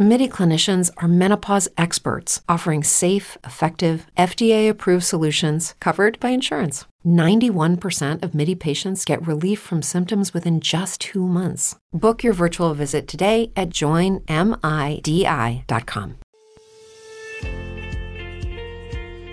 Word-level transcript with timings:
MIDI 0.00 0.28
clinicians 0.28 0.92
are 0.98 1.08
menopause 1.08 1.66
experts 1.76 2.40
offering 2.48 2.84
safe, 2.84 3.36
effective, 3.42 4.06
FDA 4.16 4.70
approved 4.70 5.02
solutions 5.02 5.74
covered 5.80 6.20
by 6.20 6.28
insurance. 6.28 6.84
91% 7.04 8.22
of 8.22 8.32
MIDI 8.32 8.54
patients 8.54 9.04
get 9.04 9.26
relief 9.26 9.58
from 9.58 9.82
symptoms 9.82 10.32
within 10.32 10.60
just 10.60 11.00
two 11.00 11.26
months. 11.26 11.74
Book 11.92 12.22
your 12.22 12.32
virtual 12.32 12.74
visit 12.74 13.08
today 13.08 13.50
at 13.56 13.70
joinmidi.com. 13.70 14.28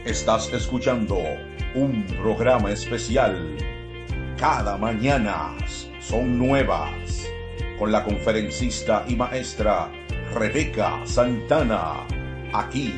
Estás 0.04 0.52
escuchando 0.52 1.22
un 1.76 2.08
programa 2.20 2.72
especial. 2.72 3.56
Cada 4.36 4.80
mañana 4.80 5.56
son 6.02 6.40
nuevas. 6.40 7.28
Con 7.78 7.92
la 7.92 8.04
conferencista 8.04 9.06
y 9.08 9.16
maestra 9.16 9.92
Rebeca 10.34 11.06
Santana. 11.06 12.06
Aquí 12.54 12.94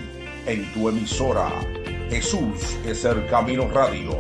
en 0.45 0.72
tu 0.73 0.90
emisora. 0.90 1.49
Jesús 2.09 2.76
es 2.85 3.05
el 3.05 3.27
camino 3.30 3.70
radio. 3.70 4.20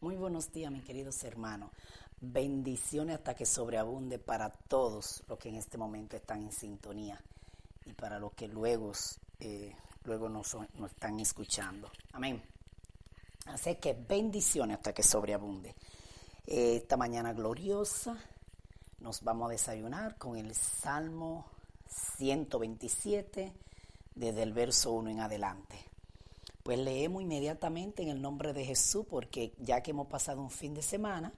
Muy 0.00 0.16
buenos 0.16 0.52
días, 0.52 0.70
mis 0.70 0.84
queridos 0.84 1.22
hermanos. 1.24 1.70
Bendiciones 2.20 3.16
hasta 3.16 3.34
que 3.34 3.44
sobreabunde 3.44 4.18
para 4.18 4.50
todos 4.50 5.22
los 5.28 5.38
que 5.38 5.48
en 5.48 5.56
este 5.56 5.76
momento 5.76 6.16
están 6.16 6.42
en 6.42 6.52
sintonía 6.52 7.20
y 7.84 7.92
para 7.92 8.18
los 8.18 8.32
que 8.32 8.48
luego, 8.48 8.92
eh, 9.40 9.74
luego 10.04 10.28
nos, 10.28 10.56
están 10.86 11.20
escuchando. 11.20 11.90
Amén. 12.12 12.42
Así 13.46 13.74
que 13.74 13.92
bendiciones 13.92 14.76
hasta 14.76 14.92
que 14.92 15.02
sobreabunde. 15.02 15.74
Eh, 16.46 16.76
esta 16.76 16.96
mañana 16.96 17.32
gloriosa 17.32 18.16
nos 19.02 19.22
vamos 19.22 19.48
a 19.48 19.52
desayunar 19.52 20.16
con 20.16 20.36
el 20.36 20.54
Salmo 20.54 21.44
127 22.16 23.52
desde 24.14 24.42
el 24.42 24.52
verso 24.52 24.92
1 24.92 25.10
en 25.10 25.20
adelante. 25.20 25.76
Pues 26.62 26.78
leemos 26.78 27.20
inmediatamente 27.20 28.04
en 28.04 28.10
el 28.10 28.22
nombre 28.22 28.52
de 28.52 28.64
Jesús 28.64 29.04
porque 29.10 29.54
ya 29.58 29.82
que 29.82 29.90
hemos 29.90 30.06
pasado 30.06 30.40
un 30.40 30.50
fin 30.50 30.72
de 30.72 30.82
semana, 30.82 31.32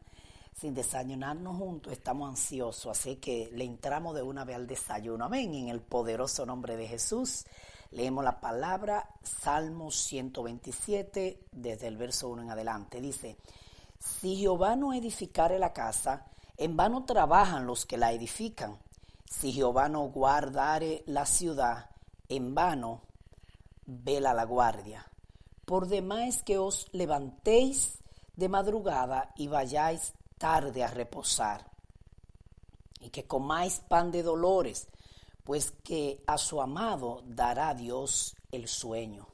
sin 0.55 0.75
desayunarnos 0.75 1.57
juntos, 1.57 1.93
estamos 1.93 2.29
ansiosos, 2.29 2.99
así 2.99 3.17
que 3.17 3.51
le 3.53 3.65
entramos 3.65 4.15
de 4.15 4.23
una 4.23 4.45
vez 4.45 4.57
al 4.57 4.67
desayuno. 4.67 5.25
Amén. 5.25 5.55
En 5.55 5.69
el 5.69 5.81
poderoso 5.81 6.45
nombre 6.45 6.77
de 6.77 6.87
Jesús, 6.87 7.47
leemos 7.91 8.23
la 8.25 8.41
palabra 8.41 9.09
Salmo 9.23 9.91
127, 9.91 11.41
desde 11.51 11.87
el 11.87 11.97
verso 11.97 12.29
1 12.29 12.43
en 12.43 12.51
adelante. 12.51 13.01
Dice, 13.01 13.39
si 13.99 14.37
Jehová 14.37 14.77
no 14.77 14.93
edificare 14.93 15.59
la 15.59 15.73
casa, 15.73 16.27
en 16.57 16.77
vano 16.77 17.05
trabajan 17.05 17.67
los 17.67 17.87
que 17.87 17.97
la 17.97 18.13
edifican. 18.13 18.79
Si 19.25 19.53
Jehová 19.53 19.89
no 19.89 20.03
guardare 20.09 21.03
la 21.07 21.27
ciudad, 21.27 21.91
en 22.29 22.55
vano 22.55 23.03
vela 23.87 24.33
la 24.33 24.45
guardia. 24.45 25.11
Por 25.65 25.89
demás 25.89 26.43
que 26.43 26.59
os 26.59 26.89
levantéis 26.93 27.99
de 28.37 28.49
madrugada 28.49 29.33
y 29.37 29.49
vayáis 29.49 30.13
tarde 30.39 30.83
a 30.85 30.89
reposar, 30.89 31.71
y 33.01 33.11
que 33.11 33.27
comáis 33.27 33.81
pan 33.81 34.11
de 34.11 34.23
dolores, 34.23 34.89
pues 35.45 35.73
que 35.83 36.23
a 36.27 36.39
su 36.39 36.61
amado 36.61 37.23
dará 37.27 37.75
Dios 37.75 38.37
el 38.51 38.69
sueño. 38.69 39.29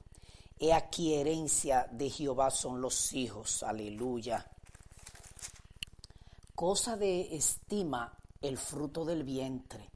He 0.59 0.73
aquí 0.73 1.15
herencia 1.15 1.89
de 1.91 2.11
Jehová 2.11 2.51
son 2.51 2.81
los 2.81 3.13
hijos, 3.13 3.63
aleluya. 3.63 4.50
Cosa 6.61 6.99
de 6.99 7.35
estima 7.35 8.19
el 8.43 8.59
fruto 8.59 9.07
del 9.07 9.25
vientre, 9.25 9.89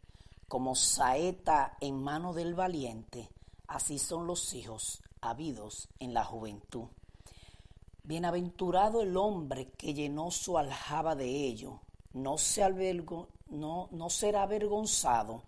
como 0.49 0.75
saeta 0.75 1.77
en 1.83 2.03
mano 2.03 2.33
del 2.33 2.55
valiente, 2.55 3.29
así 3.67 3.99
son 3.99 4.27
los 4.27 4.55
hijos 4.55 5.03
habidos 5.21 5.91
en 5.99 6.15
la 6.15 6.25
juventud. 6.25 6.87
Bienaventurado 8.03 9.03
el 9.03 9.15
hombre 9.19 9.73
que 9.73 9.93
llenó 9.93 10.31
su 10.31 10.57
aljaba 10.57 11.15
de 11.15 11.29
ello, 11.29 11.83
no, 12.15 12.39
se 12.39 12.65
no, 13.49 13.89
no 13.91 14.09
será 14.09 14.45
avergonzado 14.45 15.43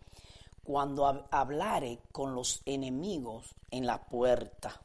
cuando 0.65 1.06
hablare 1.31 1.99
con 2.12 2.34
los 2.34 2.60
enemigos 2.66 3.55
en 3.71 3.87
la 3.87 4.05
puerta. 4.05 4.82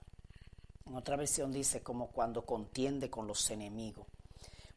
En 0.85 0.95
otra 0.95 1.17
versión 1.17 1.51
dice 1.51 1.83
como 1.83 2.07
cuando 2.07 2.45
contiende 2.45 3.09
con 3.09 3.27
los 3.27 3.51
enemigos. 3.51 4.07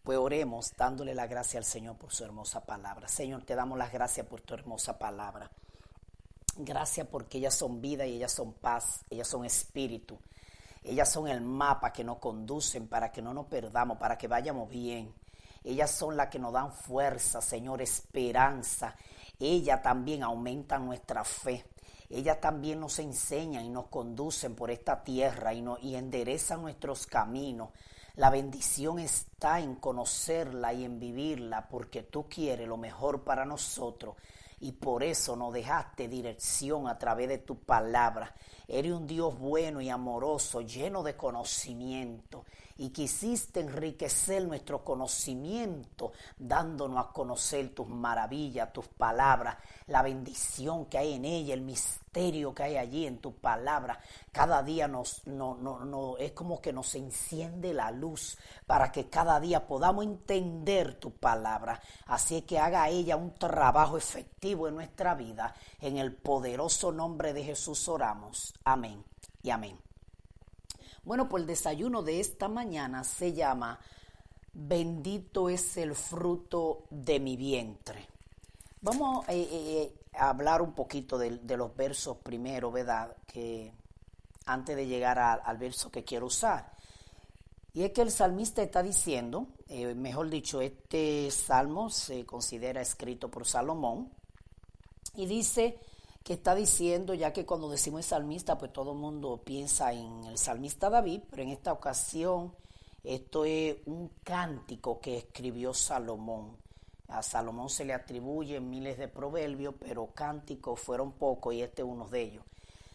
Pues 0.05 0.19
oremos 0.19 0.75
dándole 0.77 1.15
la 1.15 1.27
gracia 1.27 1.59
al 1.59 1.65
Señor 1.65 1.97
por 1.97 2.13
su 2.13 2.25
hermosa 2.25 2.67
palabra. 2.67 3.09
Señor, 3.09 3.43
te 3.43 3.55
damos 3.55 3.79
las 3.79 3.91
gracias 3.91 4.27
por 4.27 4.43
tu 4.43 4.53
hermosa 4.53 4.99
palabra. 4.99 5.51
Gracias 6.59 7.07
porque 7.07 7.39
ellas 7.39 7.55
son 7.55 7.81
vida 7.81 8.05
y 8.05 8.17
ellas 8.17 8.33
son 8.33 8.53
paz, 8.53 9.01
ellas 9.09 9.27
son 9.27 9.47
espíritu. 9.47 10.19
Ellas 10.83 11.11
son 11.11 11.27
el 11.27 11.41
mapa 11.41 11.91
que 11.91 12.05
nos 12.05 12.19
conducen 12.19 12.87
para 12.87 13.11
que 13.11 13.23
no 13.23 13.33
nos 13.33 13.47
perdamos, 13.47 13.97
para 13.97 14.19
que 14.19 14.29
vayamos 14.29 14.69
bien. 14.69 15.11
Ellas 15.65 15.91
son 15.91 16.19
las 16.19 16.29
que 16.29 16.39
nos 16.39 16.53
dan 16.53 16.71
fuerza, 16.75 17.41
Señor, 17.41 17.81
esperanza. 17.81 18.95
Ellas 19.41 19.83
también 19.83 20.23
aumentan 20.23 20.85
nuestra 20.85 21.25
fe. 21.25 21.65
Ellas 22.11 22.39
también 22.43 22.79
nos 22.79 22.99
enseñan 22.99 23.65
y 23.65 23.71
nos 23.71 23.87
conducen 23.87 24.55
por 24.55 24.71
esta 24.71 25.03
tierra 25.03 25.55
y, 25.55 25.63
no, 25.63 25.79
y 25.81 25.95
enderezan 25.95 26.61
nuestros 26.61 27.07
caminos. 27.07 27.71
La 28.17 28.31
bendición 28.31 29.01
está 29.01 29.59
en 29.59 29.75
conocerla 29.75 30.73
y 30.73 30.85
en 30.85 31.01
vivirla 31.01 31.69
porque 31.69 32.05
tú 32.05 32.29
quieres 32.29 32.69
lo 32.69 32.77
mejor 32.77 33.25
para 33.25 33.45
nosotros 33.45 34.15
y 34.61 34.71
por 34.71 35.03
eso 35.03 35.35
nos 35.35 35.53
dejaste 35.53 36.07
dirección 36.07 36.87
a 36.87 36.97
través 36.97 37.29
de 37.29 37.39
tu 37.39 37.59
palabra. 37.59 38.33
Eres 38.69 38.93
un 38.93 39.09
Dios 39.09 39.37
bueno 39.37 39.81
y 39.81 39.91
amoroso, 39.91 40.61
lleno 40.61 41.03
de 41.03 41.17
conocimiento 41.17 42.45
y 42.77 42.91
quisiste 42.91 43.61
enriquecer 43.61 44.45
nuestro 44.47 44.85
conocimiento 44.85 46.13
dándonos 46.37 47.05
a 47.05 47.13
conocer 47.13 47.75
tus 47.75 47.89
maravillas, 47.89 48.73
tus 48.73 48.89
palabras, 48.89 49.57
la 49.87 50.03
bendición 50.03 50.87
que 50.87 50.99
hay 50.99 51.15
en 51.15 51.25
ella, 51.25 51.55
el 51.55 51.61
misterio 51.61 52.55
que 52.55 52.65
hay 52.65 52.77
allí 52.77 53.07
en 53.07 53.19
tu 53.19 53.35
palabra. 53.35 54.01
Cada 54.33 54.63
día 54.63 54.89
nos, 54.89 55.27
no, 55.27 55.55
no, 55.57 56.17
es 56.19 56.33
como 56.33 56.61
que 56.61 56.73
nos 56.73 56.95
enciende 56.95 57.73
la 57.73 57.91
luz 57.91 58.37
para 58.67 58.91
que 58.91 59.09
cada 59.09 59.39
día 59.41 59.67
podamos 59.67 60.05
entender 60.05 60.95
tu 60.95 61.13
palabra. 61.13 61.81
Así 62.07 62.43
que 62.43 62.59
haga 62.59 62.89
ella 62.89 63.17
un 63.17 63.35
trabajo 63.35 63.97
efectivo 63.97 64.69
en 64.69 64.75
nuestra 64.75 65.15
vida. 65.15 65.55
En 65.81 65.97
el 65.97 66.15
poderoso 66.15 66.91
nombre 66.93 67.33
de 67.33 67.45
Jesús 67.45 67.89
oramos. 67.89 68.55
Amén 68.65 69.05
y 69.43 69.51
amén. 69.51 69.79
Bueno, 71.05 71.29
pues 71.29 71.43
el 71.43 71.47
desayuno 71.47 72.03
de 72.03 72.21
esta 72.21 72.49
mañana 72.49 73.05
se 73.05 73.35
llama 73.35 73.79
Bendito 74.55 75.51
es 75.51 75.77
el 75.77 75.95
fruto 75.95 76.85
de 76.89 77.21
mi 77.21 77.37
vientre. 77.37 78.07
Vamos 78.81 79.29
eh, 79.29 79.33
eh, 79.33 79.49
eh, 79.53 79.95
a 80.15 80.31
hablar 80.31 80.63
un 80.63 80.73
poquito 80.73 81.19
de, 81.19 81.41
los 81.57 81.77
versos 81.77 82.19
primero, 82.19 82.71
¿verdad? 82.71 83.17
Que 83.27 83.73
antes 84.47 84.77
de 84.77 84.87
llegar 84.87 85.19
al 85.19 85.59
verso 85.59 85.91
que 85.91 86.05
quiero 86.05 86.27
usar. 86.27 86.73
Y 87.73 87.83
es 87.83 87.93
que 87.93 88.03
el 88.03 88.11
salmista 88.11 88.63
está 88.63 88.83
diciendo, 88.83 89.49
mejor 89.97 90.31
dicho, 90.31 90.61
este 90.61 91.31
salmo 91.33 91.91
se 91.91 92.25
considera 92.25 92.81
escrito 92.81 93.29
por 93.31 93.47
Salomón, 93.47 94.13
y 95.17 95.27
dice, 95.27 95.79
que 96.25 96.33
está 96.33 96.55
diciendo, 96.55 97.13
ya 97.13 97.35
que 97.35 97.45
cuando 97.45 97.71
decimos 97.71 98.07
salmista, 98.07 98.57
pues 98.57 98.73
todo 98.73 98.93
el 98.93 98.99
mundo 98.99 99.43
piensa 99.45 99.93
en 99.93 100.25
el 100.25 100.39
salmista 100.39 100.89
David, 100.89 101.21
pero 101.31 101.43
en 101.43 101.51
esta 101.51 101.71
ocasión 101.71 102.55
esto 103.05 103.45
es 103.45 103.77
un 103.85 104.11
cántico 104.25 104.99
que 104.99 105.19
escribió 105.19 105.75
Salomón. 105.75 106.57
A 107.09 107.23
Salomón 107.23 107.69
se 107.69 107.85
le 107.85 107.93
atribuyen 107.93 108.71
miles 108.71 108.97
de 108.97 109.09
proverbios, 109.09 109.75
pero 109.79 110.07
cánticos 110.15 110.81
fueron 110.81 111.13
pocos 111.13 111.53
y 111.53 111.61
este 111.61 111.83
es 111.83 111.89
uno 111.89 112.09
de 112.09 112.23
ellos. 112.23 112.45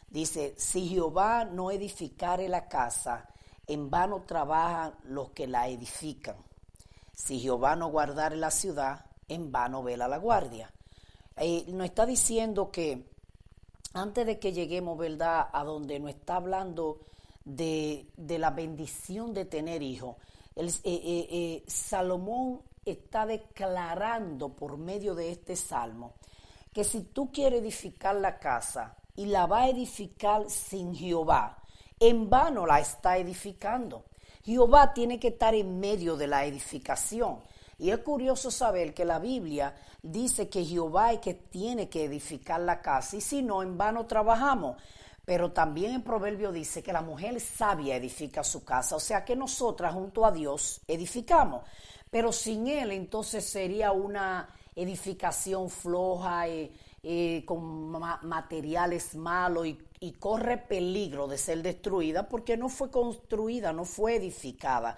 Dice, 0.10 0.56
si 0.58 0.88
Jehová 0.88 1.46
no 1.46 1.70
edificare 1.70 2.50
la 2.50 2.68
casa, 2.68 3.30
en 3.68 3.92
vano 3.92 4.24
trabajan 4.24 4.96
los 5.04 5.30
que 5.30 5.46
la 5.46 5.68
edifican. 5.68 6.38
Si 7.14 7.40
Jehová 7.40 7.76
no 7.76 7.90
guardare 7.90 8.38
la 8.38 8.50
ciudad, 8.50 9.06
en 9.28 9.52
vano 9.52 9.84
vela 9.84 10.08
la 10.08 10.18
guardia. 10.18 10.74
Eh, 11.38 11.66
nos 11.68 11.86
está 11.86 12.08
diciendo 12.08 12.72
que 12.72 13.06
antes 13.94 14.26
de 14.26 14.40
que 14.40 14.54
lleguemos, 14.54 14.98
¿verdad?, 14.98 15.48
a 15.52 15.64
donde 15.64 16.00
nos 16.00 16.12
está 16.12 16.36
hablando 16.36 17.00
de, 17.44 18.08
la 18.18 18.52
bendición 18.52 19.34
de 19.34 19.46
tener 19.46 19.82
hijos. 19.82 20.18
Eh, 20.56 20.68
eh, 20.84 21.28
eh, 21.32 21.64
Salomón 21.68 22.62
está 22.86 23.26
declarando 23.26 24.50
por 24.50 24.78
medio 24.78 25.16
de 25.16 25.32
este 25.32 25.56
salmo 25.56 26.16
que 26.74 26.84
si 26.84 27.02
tú 27.02 27.32
quieres 27.32 27.62
edificar 27.62 28.16
la 28.16 28.40
casa 28.40 28.96
y 29.16 29.26
la 29.26 29.46
va 29.46 29.62
a 29.62 29.70
edificar 29.70 30.50
sin 30.50 30.96
Jehová, 30.96 31.58
en 32.00 32.30
vano 32.30 32.66
la 32.66 32.80
está 32.80 33.18
edificando. 33.18 34.06
Jehová 34.44 34.94
tiene 34.94 35.20
que 35.20 35.30
estar 35.30 35.54
en 35.56 35.80
medio 35.80 36.16
de 36.16 36.28
la 36.28 36.46
edificación. 36.46 37.40
Y 37.80 37.92
es 37.92 38.00
curioso 38.00 38.52
saber 38.52 38.94
que 38.94 39.06
la 39.06 39.20
Biblia 39.20 39.74
dice 40.04 40.50
que 40.50 40.66
Jehová 40.66 41.14
es 41.14 41.20
que 41.20 41.34
tiene 41.34 41.88
que 41.88 42.04
edificar 42.04 42.60
la 42.60 42.82
casa 42.82 43.16
y 43.16 43.22
si 43.22 43.42
no, 43.42 43.64
en 43.64 43.78
vano 43.78 44.06
trabajamos. 44.06 44.76
Pero 45.24 45.54
también 45.54 45.94
en 45.94 46.04
Proverbio 46.04 46.52
dice 46.52 46.84
que 46.84 46.92
la 46.92 47.02
mujer 47.02 47.40
sabia 47.40 47.96
edifica 47.96 48.44
su 48.44 48.66
casa, 48.66 48.98
o 48.98 49.00
sea 49.00 49.24
que 49.24 49.36
nosotras 49.36 49.94
junto 49.94 50.26
a 50.26 50.32
Dios 50.32 50.82
edificamos. 50.88 51.64
Pero 52.12 52.34
sin 52.34 52.68
Él 52.68 52.92
entonces 52.92 53.46
sería 53.46 53.92
una 53.94 54.50
edificación 54.76 55.70
floja 55.70 56.48
y, 56.50 57.44
con 57.46 57.92
materiales 57.92 59.16
malos 59.16 59.68
y 60.02 60.12
corre 60.14 60.58
peligro 60.58 61.28
de 61.28 61.38
ser 61.38 61.62
destruida 61.62 62.28
porque 62.28 62.58
no 62.58 62.68
fue 62.68 62.92
construida, 62.92 63.72
no 63.72 63.86
fue 63.86 64.16
edificada 64.16 64.98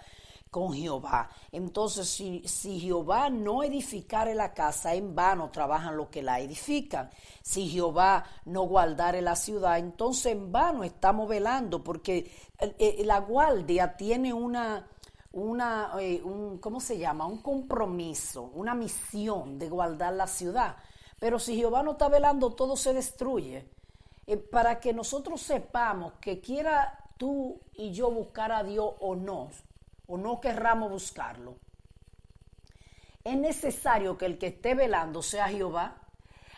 con 0.51 0.73
Jehová. 0.73 1.29
Entonces, 1.53 2.09
si, 2.09 2.43
si, 2.45 2.77
Jehová 2.81 3.29
no 3.29 3.63
edificare 3.63 4.35
la 4.35 4.53
casa, 4.53 4.93
en 4.93 5.15
vano 5.15 5.49
trabajan 5.49 5.95
los 5.95 6.09
que 6.09 6.21
la 6.21 6.41
edifican. 6.41 7.09
Si 7.41 7.69
Jehová 7.69 8.25
no 8.43 8.63
guardare 8.63 9.21
la 9.21 9.37
ciudad, 9.37 9.79
entonces 9.79 10.33
en 10.33 10.51
vano 10.51 10.83
estamos 10.83 11.29
velando, 11.29 11.81
porque 11.81 12.29
eh, 12.59 12.75
eh, 12.77 13.03
la 13.05 13.19
guardia 13.19 13.95
tiene 13.95 14.33
una, 14.33 14.85
una 15.31 15.93
eh, 16.01 16.21
un, 16.21 16.57
¿cómo 16.57 16.81
se 16.81 16.97
llama? 16.97 17.25
Un 17.25 17.41
compromiso, 17.41 18.51
una 18.53 18.75
misión 18.75 19.57
de 19.57 19.69
guardar 19.69 20.13
la 20.13 20.27
ciudad. 20.27 20.75
Pero 21.17 21.39
si 21.39 21.55
Jehová 21.55 21.81
no 21.81 21.91
está 21.91 22.09
velando, 22.09 22.51
todo 22.51 22.75
se 22.75 22.93
destruye. 22.93 23.69
para 24.51 24.81
que 24.81 24.91
nosotros 24.91 25.41
sepamos 25.41 26.13
que 26.19 26.41
quiera 26.41 26.99
tú 27.15 27.61
y 27.73 27.91
yo 27.93 28.11
buscar 28.11 28.51
a 28.51 28.63
Dios 28.63 28.95
o 28.99 29.15
no, 29.15 29.49
o 30.11 30.17
no 30.17 30.41
querramos 30.41 30.91
buscarlo, 30.91 31.55
es 33.23 33.37
necesario 33.37 34.17
que 34.17 34.25
el 34.25 34.37
que 34.37 34.47
esté 34.47 34.75
velando 34.75 35.21
sea 35.21 35.47
Jehová. 35.47 35.95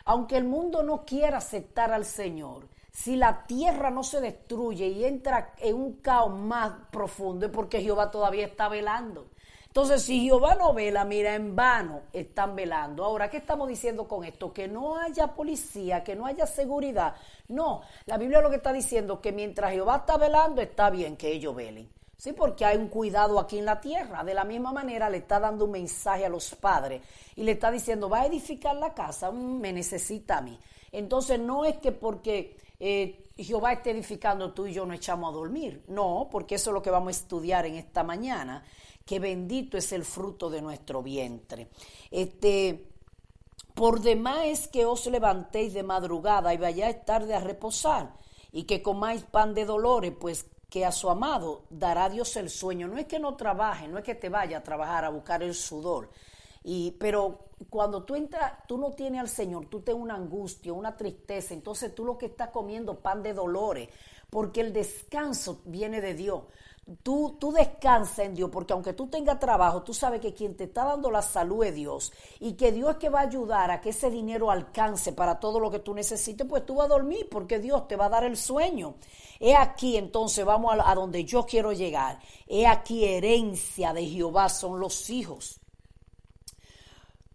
Aunque 0.06 0.38
el 0.38 0.44
mundo 0.44 0.82
no 0.82 1.06
quiera 1.06 1.38
aceptar 1.38 1.94
al 1.94 2.04
Señor, 2.04 2.68
si 2.92 3.16
la 3.16 3.46
tierra 3.46 3.90
no 3.90 4.04
se 4.04 4.22
destruye 4.22 4.88
y 4.88 5.06
entra 5.06 5.54
en 5.60 5.76
un 5.76 5.94
caos 6.02 6.34
más 6.34 6.74
profundo, 6.92 7.46
es 7.46 7.52
porque 7.52 7.82
Jehová 7.82 8.12
todavía 8.12 8.46
está 8.46 8.70
velando. 8.70 9.30
Entonces, 9.68 10.04
si 10.04 10.22
Jehová 10.22 10.56
no 10.56 10.74
vela, 10.74 11.04
mira, 11.04 11.34
en 11.34 11.56
vano 11.56 12.02
están 12.12 12.56
velando. 12.56 13.04
Ahora, 13.04 13.30
¿qué 13.30 13.38
estamos 13.38 13.68
diciendo 13.68 14.08
con 14.08 14.24
esto? 14.24 14.54
Que 14.54 14.68
no 14.68 14.98
haya 14.98 15.28
policía, 15.28 16.04
que 16.04 16.16
no 16.16 16.26
haya 16.26 16.46
seguridad. 16.46 17.16
No, 17.48 17.82
la 18.06 18.18
Biblia 18.18 18.42
lo 18.42 18.50
que 18.50 18.58
está 18.58 18.72
diciendo 18.72 19.20
que 19.20 19.32
mientras 19.32 19.72
Jehová 19.72 19.98
está 19.98 20.18
velando, 20.18 20.62
está 20.62 20.90
bien 20.90 21.18
que 21.18 21.32
ellos 21.32 21.56
velen. 21.56 21.90
Sí, 22.18 22.32
porque 22.34 22.64
hay 22.64 22.78
un 22.78 22.88
cuidado 22.88 23.40
aquí 23.40 23.58
en 23.58 23.66
la 23.66 23.82
tierra. 23.82 24.24
De 24.24 24.34
la 24.34 24.44
misma 24.44 24.72
manera 24.72 25.10
le 25.10 25.18
está 25.18 25.40
dando 25.40 25.66
un 25.66 25.72
mensaje 25.72 26.26
a 26.26 26.30
los 26.30 26.56
padres 26.56 27.02
y 27.36 27.44
le 27.44 27.54
está 27.54 27.72
diciendo, 27.72 28.10
va 28.10 28.22
a 28.22 28.28
edificar 28.28 28.76
la 28.76 28.94
casa, 28.94 29.32
mm, 29.32 29.60
me 29.60 29.74
necesita 29.74 30.38
a 30.38 30.42
mí. 30.42 30.58
Entonces 30.92 31.40
no 31.40 31.66
es 31.66 31.78
que 31.78 31.92
porque 31.92 32.56
eh, 32.80 33.24
Jehová 33.38 33.74
esté 33.74 33.92
edificando, 33.92 34.54
tú 34.54 34.68
y 34.68 34.74
yo 34.74 34.86
no 34.86 34.94
echamos 34.94 35.32
a 35.32 35.38
dormir. 35.38 35.84
No, 35.88 36.30
porque 36.32 36.56
eso 36.56 36.70
es 36.70 36.74
lo 36.74 36.82
que 36.82 36.92
vamos 36.92 37.10
a 37.10 37.20
estudiar 37.20 37.66
en 37.66 37.76
esta 37.76 38.04
mañana, 38.04 38.64
que 39.06 39.20
bendito 39.20 39.78
es 39.78 39.92
el 39.92 40.06
fruto 40.06 40.50
de 40.50 40.62
nuestro 40.62 41.02
vientre. 41.02 41.70
Este, 42.12 42.90
por 43.74 44.02
demás 44.02 44.46
es 44.46 44.68
que 44.68 44.86
os 44.86 45.08
levantéis 45.08 45.74
de 45.74 45.84
madrugada 45.84 46.54
y 46.54 46.58
vayáis 46.58 47.04
tarde 47.06 47.34
a 47.34 47.40
reposar 47.40 48.14
y 48.52 48.64
que 48.64 48.84
comáis 48.84 49.24
pan 49.24 49.56
de 49.56 49.66
dolores, 49.66 50.14
pues 50.20 50.46
que 50.74 50.86
a 50.88 50.92
su 50.92 51.08
amado 51.08 51.66
dará 51.70 52.10
Dios 52.10 52.36
el 52.36 52.50
sueño. 52.50 52.88
No 52.88 52.98
es 52.98 53.06
que 53.06 53.20
no 53.20 53.36
trabaje, 53.36 53.88
no 53.88 54.00
es 54.00 54.04
que 54.04 54.16
te 54.16 54.28
vaya 54.28 54.58
a 54.58 54.64
trabajar 54.64 55.06
a 55.06 55.10
buscar 55.10 55.44
el 55.44 55.54
sudor. 55.54 56.10
Y, 56.64 56.96
pero 57.00 57.50
cuando 57.70 58.02
tú 58.06 58.16
entras, 58.16 58.54
tú 58.68 58.80
no 58.80 58.92
tienes 58.94 59.22
al 59.22 59.30
Señor, 59.30 59.68
tú 59.68 59.82
tienes 59.82 60.02
una 60.02 60.16
angustia, 60.16 60.74
una 60.74 60.98
tristeza, 60.98 61.54
entonces 61.54 61.94
tú 61.94 62.04
lo 62.04 62.18
que 62.18 62.26
estás 62.26 62.50
comiendo 62.50 63.02
pan 63.02 63.22
de 63.22 63.34
dolores, 63.36 63.90
porque 64.32 64.62
el 64.62 64.74
descanso 64.74 65.62
viene 65.66 66.02
de 66.02 66.16
Dios. 66.16 66.42
Tú, 67.02 67.38
tú 67.40 67.54
descansa 67.54 68.26
en 68.26 68.36
Dios, 68.36 68.50
porque 68.52 68.74
aunque 68.74 68.92
tú 68.92 69.08
tengas 69.08 69.40
trabajo, 69.40 69.84
tú 69.84 69.94
sabes 69.94 70.20
que 70.20 70.34
quien 70.34 70.58
te 70.58 70.66
está 70.66 70.84
dando 70.84 71.10
la 71.10 71.22
salud 71.22 71.64
es 71.64 71.74
Dios 71.74 72.12
y 72.42 72.54
que 72.54 72.74
Dios 72.74 72.92
es 72.92 72.98
que 72.98 73.10
va 73.10 73.22
a 73.22 73.24
ayudar 73.24 73.72
a 73.72 73.80
que 73.80 73.92
ese 73.92 74.10
dinero 74.10 74.52
alcance 74.52 75.14
para 75.14 75.40
todo 75.40 75.62
lo 75.62 75.72
que 75.72 75.80
tú 75.80 75.94
necesites, 75.94 76.46
pues 76.46 76.66
tú 76.66 76.76
vas 76.76 76.88
a 76.88 76.90
dormir 76.90 77.30
porque 77.32 77.60
Dios 77.60 77.88
te 77.88 77.96
va 77.96 78.08
a 78.08 78.10
dar 78.10 78.26
el 78.26 78.36
sueño. 78.36 78.96
He 79.40 79.56
aquí 79.56 79.96
entonces, 79.96 80.44
vamos 80.44 80.78
a, 80.78 80.92
a 80.92 80.94
donde 80.94 81.24
yo 81.24 81.46
quiero 81.46 81.72
llegar. 81.72 82.20
He 82.48 82.68
aquí 82.68 83.06
herencia 83.06 83.94
de 83.94 84.06
Jehová 84.06 84.50
son 84.50 84.82
los 84.82 85.10
hijos. 85.10 85.62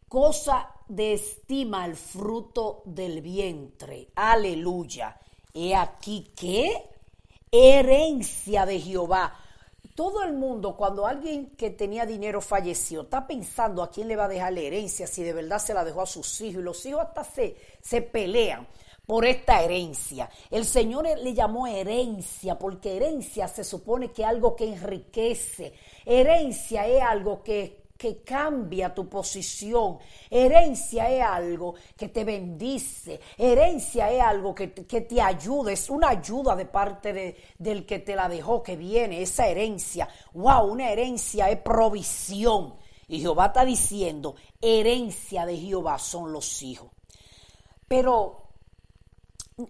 Cosa 0.09 0.75
de 0.89 1.15
estima 1.15 1.87
el 1.87 1.97
fruto 1.97 2.83
del 2.85 3.23
vientre. 3.23 4.11
Aleluya. 4.15 5.19
He 5.55 5.75
aquí 5.75 6.33
que 6.37 6.98
herencia 7.51 8.67
de 8.67 8.81
Jehová. 8.81 9.35
Todo 9.95 10.23
el 10.23 10.33
mundo, 10.35 10.77
cuando 10.77 11.07
alguien 11.07 11.51
que 11.57 11.71
tenía 11.71 12.07
dinero 12.07 12.41
falleció, 12.41 13.03
está 13.03 13.27
pensando 13.27 13.83
a 13.83 13.91
quién 13.91 14.07
le 14.07 14.17
va 14.17 14.27
a 14.27 14.29
dejar 14.29 14.53
la 14.53 14.61
herencia, 14.61 15.07
si 15.07 15.25
de 15.25 15.33
verdad 15.33 15.59
se 15.59 15.75
la 15.75 15.85
dejó 15.85 16.03
a 16.03 16.07
sus 16.07 16.41
hijos, 16.41 16.61
y 16.61 16.65
los 16.65 16.87
hijos 16.87 17.03
hasta 17.03 17.25
se, 17.25 17.57
se 17.83 18.03
pelean 18.03 18.69
por 19.07 19.25
esta 19.25 19.63
herencia. 19.63 20.31
El 20.51 20.65
Señor 20.65 21.09
le 21.19 21.35
llamó 21.35 21.67
herencia, 21.67 22.59
porque 22.59 22.97
herencia 22.97 23.49
se 23.49 23.65
supone 23.65 24.13
que 24.13 24.23
es 24.23 24.29
algo 24.29 24.55
que 24.55 24.73
enriquece. 24.73 25.73
Herencia 26.05 26.87
es 26.87 27.03
algo 27.03 27.43
que 27.43 27.88
que 27.99 28.23
cambia 28.23 28.95
tu 28.95 29.09
posición. 29.09 29.99
Herencia 30.31 31.11
es 31.11 31.23
algo 31.23 31.75
que 31.97 32.09
te 32.09 32.25
bendice. 32.25 33.21
Herencia 33.37 34.11
es 34.11 34.23
algo 34.23 34.55
que, 34.55 34.69
te 34.69 35.21
ayuda. 35.21 35.73
Es 35.73 35.91
una 35.91 36.11
ayuda 36.11 36.55
de 36.55 36.67
parte 36.67 37.13
de, 37.13 37.37
del 37.59 37.85
que 37.85 37.99
te 37.99 38.15
la 38.15 38.29
dejó, 38.29 38.63
que 38.63 38.77
viene 38.77 39.21
esa 39.21 39.49
herencia. 39.49 40.09
Wow, 40.33 40.71
una 40.71 40.91
herencia 40.91 41.51
es 41.51 41.59
provisión. 41.59 42.77
Y 43.09 43.21
Jehová 43.21 43.47
está 43.47 43.65
diciendo, 43.65 44.37
herencia 44.61 45.45
de 45.45 45.57
Jehová 45.57 45.99
son 45.99 46.33
los 46.33 46.63
hijos. 46.63 46.91
Pero 47.89 48.45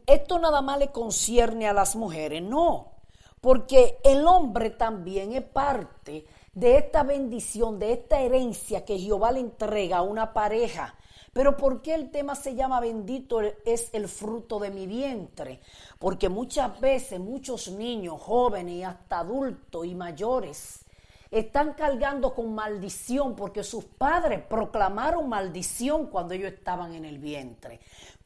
esto 0.07 0.39
nada 0.39 0.61
más 0.61 0.79
le 0.79 0.93
concierne 0.93 1.67
a 1.67 1.73
las 1.73 1.97
mujeres, 1.97 2.43
no, 2.43 2.98
porque 3.41 3.99
el 4.05 4.27
hombre 4.27 4.71
también 4.71 5.33
es 5.33 5.43
parte 5.43 6.27
de 6.53 6.79
esta 6.79 7.03
bendición, 7.03 7.79
de 7.79 7.93
esta 7.93 8.21
herencia 8.21 8.85
que 8.85 8.99
Jehová 8.99 9.33
le 9.33 9.41
entrega 9.41 9.99
a 9.99 10.03
una 10.03 10.33
pareja. 10.33 10.95
Pero 11.33 11.57
¿por 11.57 11.83
qué 11.83 11.95
el 11.95 12.11
tema 12.11 12.35
se 12.35 12.55
llama 12.55 12.81
bendito 12.81 13.41
es 13.41 13.91
el 13.93 14.09
fruto 14.09 14.59
de 14.59 14.71
mi 14.71 14.87
vientre? 14.87 15.61
Porque 15.99 16.29
muchas 16.29 16.81
veces 16.81 17.21
muchos 17.21 17.69
niños, 17.69 18.21
jóvenes 18.21 18.75
y 18.75 18.83
hasta 18.83 19.21
adultos 19.21 19.87
y 19.87 19.95
mayores 19.95 20.85
están 21.31 21.75
cargando 21.75 22.35
con 22.35 22.55
maldición 22.55 23.37
porque 23.37 23.63
sus 23.63 23.85
padres 23.85 24.41
proclamaron 24.41 25.29
maldición 25.29 26.07
cuando 26.07 26.35
ellos 26.35 26.53
estaban 26.53 26.95
en 26.95 27.05
el 27.05 27.19
vientre. 27.19 27.81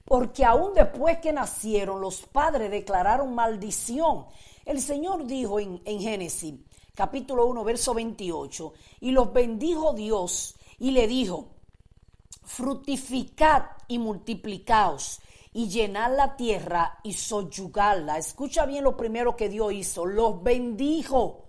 Porque 0.04 0.44
aún 0.44 0.72
después 0.74 1.18
que 1.18 1.32
nacieron, 1.32 2.00
los 2.00 2.22
padres 2.22 2.70
declararon 2.70 3.34
maldición. 3.34 4.26
El 4.64 4.80
Señor 4.80 5.26
dijo 5.26 5.58
en, 5.58 5.80
en 5.84 6.00
Génesis, 6.00 6.54
capítulo 6.94 7.46
1, 7.46 7.64
verso 7.64 7.94
28, 7.94 8.72
y 9.00 9.10
los 9.10 9.32
bendijo 9.32 9.92
Dios 9.92 10.54
y 10.78 10.90
le 10.90 11.06
dijo, 11.06 11.48
fructificad 12.44 13.62
y 13.88 13.98
multiplicaos 13.98 15.20
y 15.52 15.68
llenad 15.68 16.16
la 16.16 16.36
tierra 16.36 16.98
y 17.02 17.12
soyugarla. 17.12 18.18
Escucha 18.18 18.66
bien 18.66 18.84
lo 18.84 18.96
primero 18.96 19.36
que 19.36 19.48
Dios 19.48 19.72
hizo, 19.72 20.06
los 20.06 20.42
bendijo. 20.42 21.48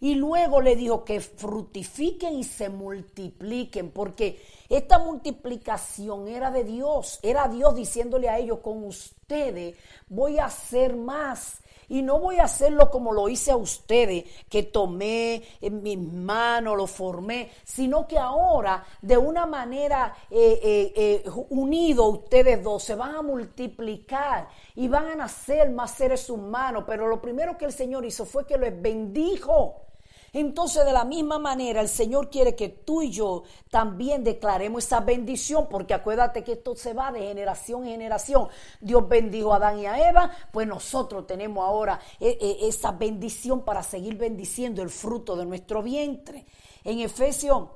Y 0.00 0.14
luego 0.14 0.60
le 0.60 0.76
dijo 0.76 1.04
que 1.04 1.20
fructifiquen 1.20 2.38
y 2.38 2.44
se 2.44 2.68
multipliquen, 2.68 3.90
porque 3.90 4.40
esta 4.68 5.00
multiplicación 5.00 6.28
era 6.28 6.52
de 6.52 6.62
Dios, 6.62 7.18
era 7.20 7.48
Dios 7.48 7.74
diciéndole 7.74 8.28
a 8.28 8.38
ellos, 8.38 8.60
con 8.60 8.84
ustedes 8.84 9.76
voy 10.08 10.38
a 10.38 10.44
hacer 10.44 10.94
más. 10.94 11.60
Y 11.88 12.02
no 12.02 12.18
voy 12.18 12.38
a 12.38 12.44
hacerlo 12.44 12.90
como 12.90 13.12
lo 13.12 13.28
hice 13.28 13.50
a 13.50 13.56
ustedes, 13.56 14.24
que 14.48 14.64
tomé 14.64 15.42
en 15.60 15.82
mis 15.82 15.98
manos, 15.98 16.76
lo 16.76 16.86
formé, 16.86 17.50
sino 17.64 18.06
que 18.06 18.18
ahora 18.18 18.84
de 19.00 19.16
una 19.16 19.46
manera 19.46 20.14
eh, 20.30 20.60
eh, 20.62 20.92
eh, 20.96 21.30
unido 21.50 22.06
ustedes 22.06 22.62
dos 22.62 22.82
se 22.84 22.94
van 22.94 23.14
a 23.14 23.22
multiplicar 23.22 24.48
y 24.74 24.88
van 24.88 25.08
a 25.08 25.14
nacer 25.16 25.70
más 25.70 25.92
seres 25.92 26.28
humanos. 26.28 26.84
Pero 26.86 27.08
lo 27.08 27.20
primero 27.20 27.56
que 27.56 27.64
el 27.64 27.72
Señor 27.72 28.04
hizo 28.04 28.24
fue 28.24 28.46
que 28.46 28.58
les 28.58 28.80
bendijo. 28.80 29.87
Entonces, 30.32 30.84
de 30.84 30.92
la 30.92 31.04
misma 31.04 31.38
manera, 31.38 31.80
el 31.80 31.88
Señor 31.88 32.30
quiere 32.30 32.54
que 32.54 32.68
tú 32.68 33.02
y 33.02 33.10
yo 33.10 33.44
también 33.70 34.24
declaremos 34.24 34.84
esa 34.84 35.00
bendición, 35.00 35.68
porque 35.68 35.94
acuérdate 35.94 36.44
que 36.44 36.52
esto 36.52 36.76
se 36.76 36.92
va 36.92 37.10
de 37.12 37.20
generación 37.20 37.84
en 37.84 37.92
generación. 37.92 38.48
Dios 38.80 39.08
bendijo 39.08 39.52
a 39.52 39.56
Adán 39.56 39.78
y 39.78 39.86
a 39.86 40.08
Eva, 40.08 40.30
pues 40.52 40.66
nosotros 40.66 41.26
tenemos 41.26 41.64
ahora 41.64 41.98
eh, 42.20 42.38
eh, 42.40 42.58
esa 42.62 42.92
bendición 42.92 43.64
para 43.64 43.82
seguir 43.82 44.16
bendiciendo 44.16 44.82
el 44.82 44.90
fruto 44.90 45.36
de 45.36 45.46
nuestro 45.46 45.82
vientre. 45.82 46.44
En 46.84 47.00
Efesios 47.00 47.68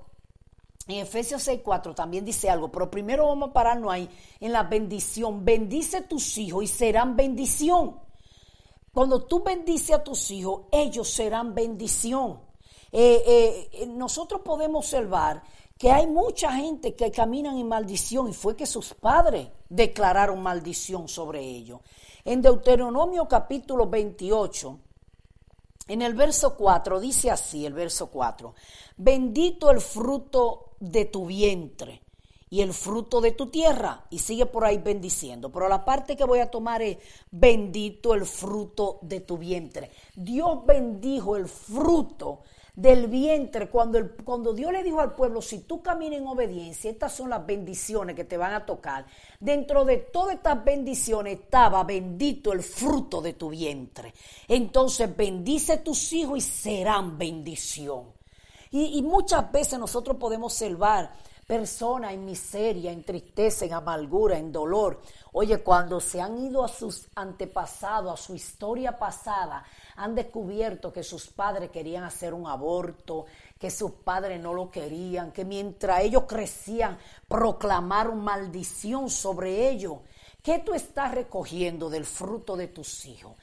en 0.89 0.99
Efesios 0.99 1.47
6:4 1.47 1.95
también 1.95 2.25
dice 2.25 2.51
algo, 2.51 2.71
pero 2.71 2.91
primero 2.91 3.29
vamos 3.29 3.51
a 3.51 3.53
pararnos 3.53 3.93
ahí 3.93 4.09
en 4.41 4.53
la 4.53 4.65
bendición. 4.65 5.45
Bendice 5.45 6.03
tus 6.03 6.37
hijos 6.39 6.65
y 6.65 6.67
serán 6.67 7.15
bendición. 7.15 8.01
Cuando 8.93 9.25
tú 9.25 9.43
bendices 9.43 9.97
a 9.97 10.05
tus 10.05 10.31
hijos, 10.31 10.63
ellos 10.71 11.09
serán 11.09 11.55
bendición. 11.55 12.41
Eh, 12.93 13.23
eh, 13.27 13.71
eh, 13.73 13.87
nosotros 13.87 14.43
podemos 14.43 14.85
observar 14.85 15.43
que 15.79 15.91
hay 15.91 16.07
mucha 16.07 16.53
gente 16.53 16.95
que 16.95 17.11
caminan 17.11 17.57
en 17.57 17.69
maldición 17.69 18.29
y 18.29 18.35
fue 18.35 18.55
que 18.55 18.67
sus 18.67 18.93
padres 18.93 19.49
declararon 19.71 20.43
maldición 20.43 21.09
sobre 21.09 21.41
ellos. 21.41 21.81
En 22.23 22.43
Deuteronomio 22.43 23.27
capítulo 23.27 23.89
28, 23.89 24.79
en 25.89 26.03
el 26.03 26.13
verso 26.13 26.55
4, 26.55 27.01
dice 27.01 27.31
así 27.31 27.65
el 27.65 27.73
verso 27.73 28.11
4, 28.11 28.55
bendito 28.99 29.71
el 29.71 29.81
fruto 29.81 30.75
de 30.79 31.07
tu 31.07 31.25
vientre 31.25 32.02
y 32.53 32.61
el 32.61 32.75
fruto 32.75 33.23
de 33.23 33.33
tu 33.33 33.47
tierra. 33.47 34.05
Y 34.11 34.19
sigue 34.19 34.45
por 34.45 34.67
ahí 34.67 34.77
bendiciendo. 34.77 35.51
Pero 35.51 35.71
la 35.71 35.87
parte 35.87 36.19
que 36.19 36.25
voy 36.25 36.41
a 36.41 36.51
tomar 36.51 36.83
es 36.83 36.99
bendito 37.31 38.13
el 38.13 38.27
fruto 38.27 38.99
de 39.01 39.21
tu 39.21 39.39
vientre. 39.39 39.91
Dios 40.15 40.59
bendijo 40.67 41.35
el 41.35 41.49
fruto 41.49 42.43
del 42.75 43.07
vientre 43.07 43.71
cuando, 43.71 43.99
cuando 44.23 44.53
Dios 44.53 44.71
le 44.71 44.83
dijo 44.83 45.01
al 45.01 45.15
pueblo, 45.15 45.41
si 45.41 45.61
tú 45.61 45.83
caminas 45.83 46.21
en 46.21 46.27
obediencia, 46.27 46.91
estas 46.91 47.15
son 47.15 47.31
las 47.31 47.47
bendiciones 47.47 48.15
que 48.15 48.25
te 48.25 48.37
van 48.37 48.53
a 48.53 48.67
tocar. 48.67 49.07
Dentro 49.41 49.87
de 49.87 49.97
todas 49.97 50.35
estas 50.35 50.63
bendiciones 50.63 51.39
estaba 51.41 51.85
bendito 51.85 52.53
el 52.53 52.63
fruto 52.63 53.23
de 53.23 53.33
tu 53.33 53.49
vientre. 53.49 54.13
Entonces 54.47 55.17
bendice 55.17 55.79
tus 55.79 56.13
hijos 56.13 56.37
y 56.37 56.43
serán 56.43 57.17
bendición. 57.17 58.13
Y, 58.71 58.99
y 58.99 59.01
muchas 59.01 59.51
veces 59.51 59.79
nosotros 59.79 60.19
podemos 60.19 60.53
observar 60.53 61.32
personas 61.47 62.13
en 62.13 62.25
miseria, 62.25 62.93
en 62.93 63.05
tristeza, 63.05 63.65
en 63.65 63.75
amargura, 63.75 64.39
en 64.39 64.53
dolor. 64.53 65.01
Oye, 65.33 65.59
cuando 65.63 66.01
se 66.01 66.21
han 66.21 66.39
ido 66.39 66.65
a 66.65 66.69
sus 66.69 67.09
antepasados, 67.15 68.13
a 68.13 68.23
su 68.23 68.35
historia 68.35 68.99
pasada, 68.99 69.65
han 69.97 70.15
descubierto 70.15 70.93
que 70.93 71.03
sus 71.03 71.29
padres 71.29 71.71
querían 71.71 72.05
hacer 72.05 72.35
un 72.35 72.47
aborto, 72.47 73.27
que 73.59 73.71
sus 73.71 73.93
padres 73.93 74.41
no 74.41 74.55
lo 74.55 74.71
querían, 74.71 75.33
que 75.33 75.45
mientras 75.45 76.01
ellos 76.01 76.25
crecían 76.27 76.99
proclamaron 77.29 78.23
maldición 78.23 79.11
sobre 79.11 79.69
ellos. 79.69 79.99
¿Qué 80.43 80.59
tú 80.59 80.75
estás 80.75 81.15
recogiendo 81.15 81.89
del 81.89 82.05
fruto 82.05 82.57
de 82.57 82.69
tus 82.69 83.05
hijos? 83.07 83.37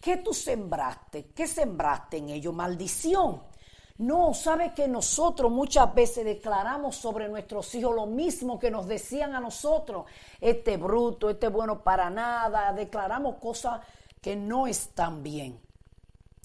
¿Qué 0.00 0.16
tú 0.16 0.34
sembraste? 0.34 1.26
¿Qué 1.32 1.46
sembraste 1.46 2.16
en 2.16 2.30
ellos? 2.30 2.52
Maldición. 2.52 3.51
No, 3.98 4.32
sabe 4.34 4.72
que 4.74 4.88
nosotros 4.88 5.50
muchas 5.50 5.94
veces 5.94 6.24
declaramos 6.24 6.96
sobre 6.96 7.28
nuestros 7.28 7.74
hijos 7.74 7.94
lo 7.94 8.06
mismo 8.06 8.58
que 8.58 8.70
nos 8.70 8.86
decían 8.86 9.34
a 9.34 9.40
nosotros. 9.40 10.06
Este 10.40 10.76
bruto, 10.76 11.30
este 11.30 11.48
bueno 11.48 11.82
para 11.82 12.10
nada. 12.10 12.72
Declaramos 12.72 13.36
cosas 13.36 13.80
que 14.20 14.34
no 14.34 14.66
están 14.66 15.22
bien. 15.22 15.60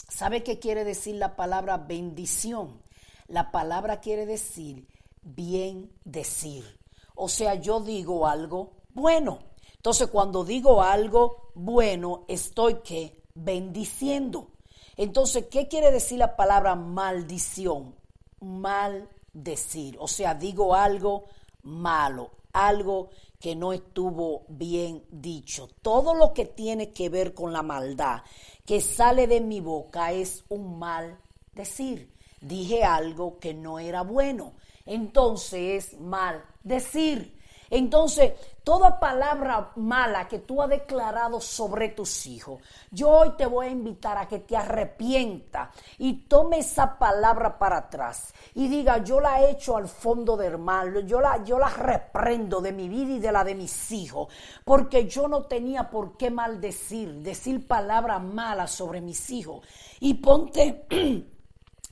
¿Sabe 0.09 0.43
qué 0.43 0.59
quiere 0.59 0.83
decir 0.83 1.15
la 1.15 1.35
palabra 1.35 1.77
bendición? 1.77 2.81
La 3.27 3.51
palabra 3.51 3.99
quiere 3.99 4.25
decir 4.25 4.87
bien 5.21 5.91
decir. 6.03 6.79
O 7.15 7.29
sea, 7.29 7.55
yo 7.55 7.79
digo 7.79 8.27
algo 8.27 8.73
bueno. 8.89 9.39
Entonces, 9.75 10.07
cuando 10.07 10.43
digo 10.43 10.81
algo 10.81 11.51
bueno, 11.55 12.25
estoy 12.27 12.75
que 12.81 13.23
bendiciendo. 13.33 14.51
Entonces, 14.97 15.45
¿qué 15.49 15.67
quiere 15.67 15.91
decir 15.91 16.17
la 16.17 16.35
palabra 16.35 16.75
maldición? 16.75 17.95
Maldecir. 18.39 19.95
O 19.99 20.07
sea, 20.07 20.33
digo 20.33 20.73
algo 20.75 21.25
malo, 21.61 22.31
algo 22.51 23.11
que 23.39 23.55
no 23.55 23.73
estuvo 23.73 24.45
bien 24.47 25.05
dicho. 25.11 25.69
Todo 25.81 26.15
lo 26.15 26.33
que 26.33 26.45
tiene 26.45 26.91
que 26.91 27.09
ver 27.09 27.35
con 27.35 27.53
la 27.53 27.61
maldad 27.61 28.23
que 28.65 28.81
sale 28.81 29.27
de 29.27 29.39
mi 29.39 29.61
boca 29.61 30.11
es 30.11 30.43
un 30.49 30.79
mal 30.79 31.19
decir. 31.53 32.11
Dije 32.41 32.83
algo 32.83 33.39
que 33.39 33.53
no 33.53 33.79
era 33.79 34.01
bueno. 34.01 34.53
Entonces 34.85 35.93
es 35.93 35.99
mal 35.99 36.43
decir. 36.63 37.36
Entonces, 37.69 38.33
toda 38.63 38.99
palabra 38.99 39.71
mala 39.75 40.27
que 40.27 40.39
tú 40.39 40.61
has 40.61 40.69
declarado 40.69 41.39
sobre 41.39 41.89
tus 41.89 42.25
hijos, 42.27 42.61
yo 42.91 43.09
hoy 43.09 43.31
te 43.37 43.45
voy 43.45 43.67
a 43.67 43.69
invitar 43.71 44.17
a 44.17 44.27
que 44.27 44.39
te 44.39 44.55
arrepienta 44.55 45.71
y 45.97 46.25
tome 46.27 46.59
esa 46.59 46.97
palabra 46.97 47.57
para 47.57 47.77
atrás 47.77 48.33
y 48.53 48.67
diga, 48.67 49.03
yo 49.03 49.19
la 49.19 49.41
he 49.41 49.51
hecho 49.51 49.77
al 49.77 49.87
fondo 49.87 50.37
del 50.37 50.57
mal, 50.57 51.05
yo 51.05 51.19
la, 51.19 51.69
reprendo 51.69 52.61
de 52.61 52.71
mi 52.71 52.89
vida 52.89 53.13
y 53.13 53.19
de 53.19 53.31
la 53.31 53.43
de 53.43 53.55
mis 53.55 53.91
hijos, 53.91 54.27
porque 54.63 55.07
yo 55.07 55.27
no 55.27 55.43
tenía 55.43 55.89
por 55.89 56.17
qué 56.17 56.29
maldecir, 56.29 57.13
decir 57.21 57.67
palabras 57.67 58.21
malas 58.23 58.71
sobre 58.71 59.01
mis 59.01 59.29
hijos. 59.29 59.61
Y 59.99 60.15
ponte... 60.15 60.85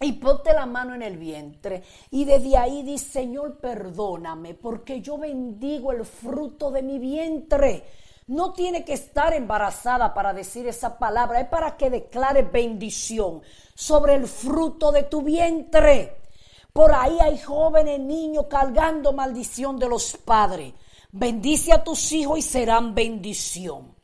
y 0.01 0.13
ponte 0.13 0.53
la 0.53 0.65
mano 0.65 0.93
en 0.93 1.01
el 1.01 1.17
vientre 1.17 1.83
y 2.11 2.25
desde 2.25 2.57
ahí 2.57 2.83
dice, 2.83 3.11
Señor, 3.11 3.57
perdóname 3.59 4.53
porque 4.53 5.01
yo 5.01 5.17
bendigo 5.17 5.91
el 5.91 6.05
fruto 6.05 6.69
de 6.71 6.83
mi 6.83 6.99
vientre. 6.99 7.83
No 8.27 8.53
tiene 8.53 8.83
que 8.83 8.93
estar 8.93 9.33
embarazada 9.33 10.13
para 10.13 10.33
decir 10.33 10.67
esa 10.67 10.97
palabra, 10.97 11.41
es 11.41 11.47
para 11.47 11.77
que 11.77 11.89
declare 11.89 12.41
bendición 12.41 13.41
sobre 13.75 14.15
el 14.15 14.27
fruto 14.27 14.91
de 14.91 15.03
tu 15.03 15.21
vientre. 15.21 16.17
Por 16.73 16.93
ahí 16.93 17.17
hay 17.21 17.37
jóvenes, 17.37 17.99
niños 17.99 18.47
cargando 18.49 19.13
maldición 19.13 19.79
de 19.79 19.87
los 19.87 20.17
padres. 20.17 20.73
Bendice 21.11 21.71
a 21.71 21.83
tus 21.83 22.11
hijos 22.11 22.39
y 22.39 22.41
serán 22.41 22.93
bendición. 22.93 23.95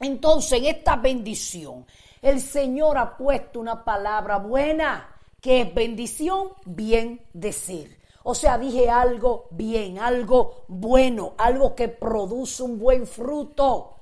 Entonces, 0.00 0.58
en 0.58 0.64
esta 0.64 0.96
bendición, 0.96 1.86
el 2.22 2.40
Señor 2.40 2.98
ha 2.98 3.16
puesto 3.16 3.60
una 3.60 3.84
palabra 3.84 4.38
buena, 4.38 5.08
que 5.40 5.62
es 5.62 5.74
bendición, 5.74 6.50
bien 6.64 7.20
decir. 7.32 7.98
O 8.24 8.34
sea, 8.34 8.58
dije 8.58 8.90
algo 8.90 9.46
bien, 9.50 9.98
algo 9.98 10.64
bueno, 10.68 11.34
algo 11.38 11.74
que 11.74 11.88
produce 11.88 12.62
un 12.62 12.78
buen 12.78 13.06
fruto. 13.06 13.94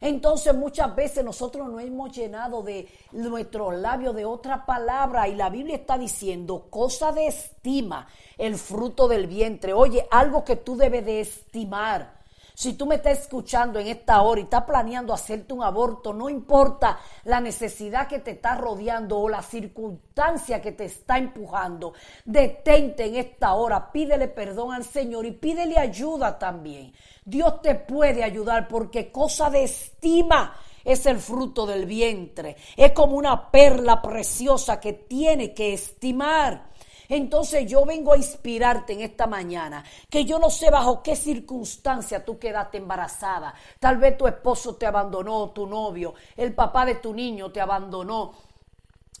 Entonces 0.00 0.54
muchas 0.54 0.94
veces 0.94 1.24
nosotros 1.24 1.68
nos 1.68 1.82
hemos 1.82 2.14
llenado 2.14 2.62
de 2.62 2.88
nuestros 3.12 3.74
labios 3.74 4.14
de 4.14 4.24
otra 4.24 4.64
palabra 4.66 5.26
y 5.28 5.34
la 5.34 5.50
Biblia 5.50 5.76
está 5.76 5.98
diciendo 5.98 6.66
cosa 6.70 7.12
de 7.12 7.26
estima, 7.26 8.06
el 8.36 8.56
fruto 8.56 9.08
del 9.08 9.26
vientre. 9.26 9.72
Oye, 9.72 10.06
algo 10.10 10.44
que 10.44 10.56
tú 10.56 10.76
debes 10.76 11.04
de 11.04 11.20
estimar. 11.20 12.16
Si 12.56 12.72
tú 12.72 12.86
me 12.86 12.94
estás 12.94 13.18
escuchando 13.18 13.78
en 13.78 13.86
esta 13.86 14.22
hora 14.22 14.40
y 14.40 14.44
estás 14.44 14.64
planeando 14.64 15.12
hacerte 15.12 15.52
un 15.52 15.62
aborto, 15.62 16.14
no 16.14 16.30
importa 16.30 16.98
la 17.24 17.38
necesidad 17.38 18.08
que 18.08 18.20
te 18.20 18.30
está 18.30 18.54
rodeando 18.54 19.18
o 19.18 19.28
la 19.28 19.42
circunstancia 19.42 20.62
que 20.62 20.72
te 20.72 20.86
está 20.86 21.18
empujando, 21.18 21.92
detente 22.24 23.04
en 23.04 23.16
esta 23.16 23.52
hora, 23.52 23.92
pídele 23.92 24.28
perdón 24.28 24.72
al 24.72 24.84
Señor 24.84 25.26
y 25.26 25.32
pídele 25.32 25.76
ayuda 25.76 26.38
también. 26.38 26.94
Dios 27.26 27.60
te 27.60 27.74
puede 27.74 28.24
ayudar 28.24 28.68
porque 28.68 29.12
cosa 29.12 29.50
de 29.50 29.64
estima 29.64 30.56
es 30.82 31.04
el 31.04 31.18
fruto 31.18 31.66
del 31.66 31.84
vientre. 31.84 32.56
Es 32.74 32.92
como 32.92 33.18
una 33.18 33.50
perla 33.50 34.00
preciosa 34.00 34.80
que 34.80 34.94
tiene 34.94 35.52
que 35.52 35.74
estimar. 35.74 36.70
Entonces 37.08 37.66
yo 37.66 37.84
vengo 37.84 38.12
a 38.12 38.16
inspirarte 38.16 38.92
en 38.92 39.00
esta 39.00 39.26
mañana, 39.26 39.84
que 40.10 40.24
yo 40.24 40.38
no 40.38 40.50
sé 40.50 40.70
bajo 40.70 41.02
qué 41.02 41.16
circunstancia 41.16 42.24
tú 42.24 42.38
quedaste 42.38 42.78
embarazada. 42.78 43.54
Tal 43.78 43.98
vez 43.98 44.16
tu 44.16 44.26
esposo 44.26 44.76
te 44.76 44.86
abandonó, 44.86 45.50
tu 45.50 45.66
novio, 45.66 46.14
el 46.36 46.54
papá 46.54 46.84
de 46.84 46.96
tu 46.96 47.12
niño 47.12 47.50
te 47.50 47.60
abandonó 47.60 48.45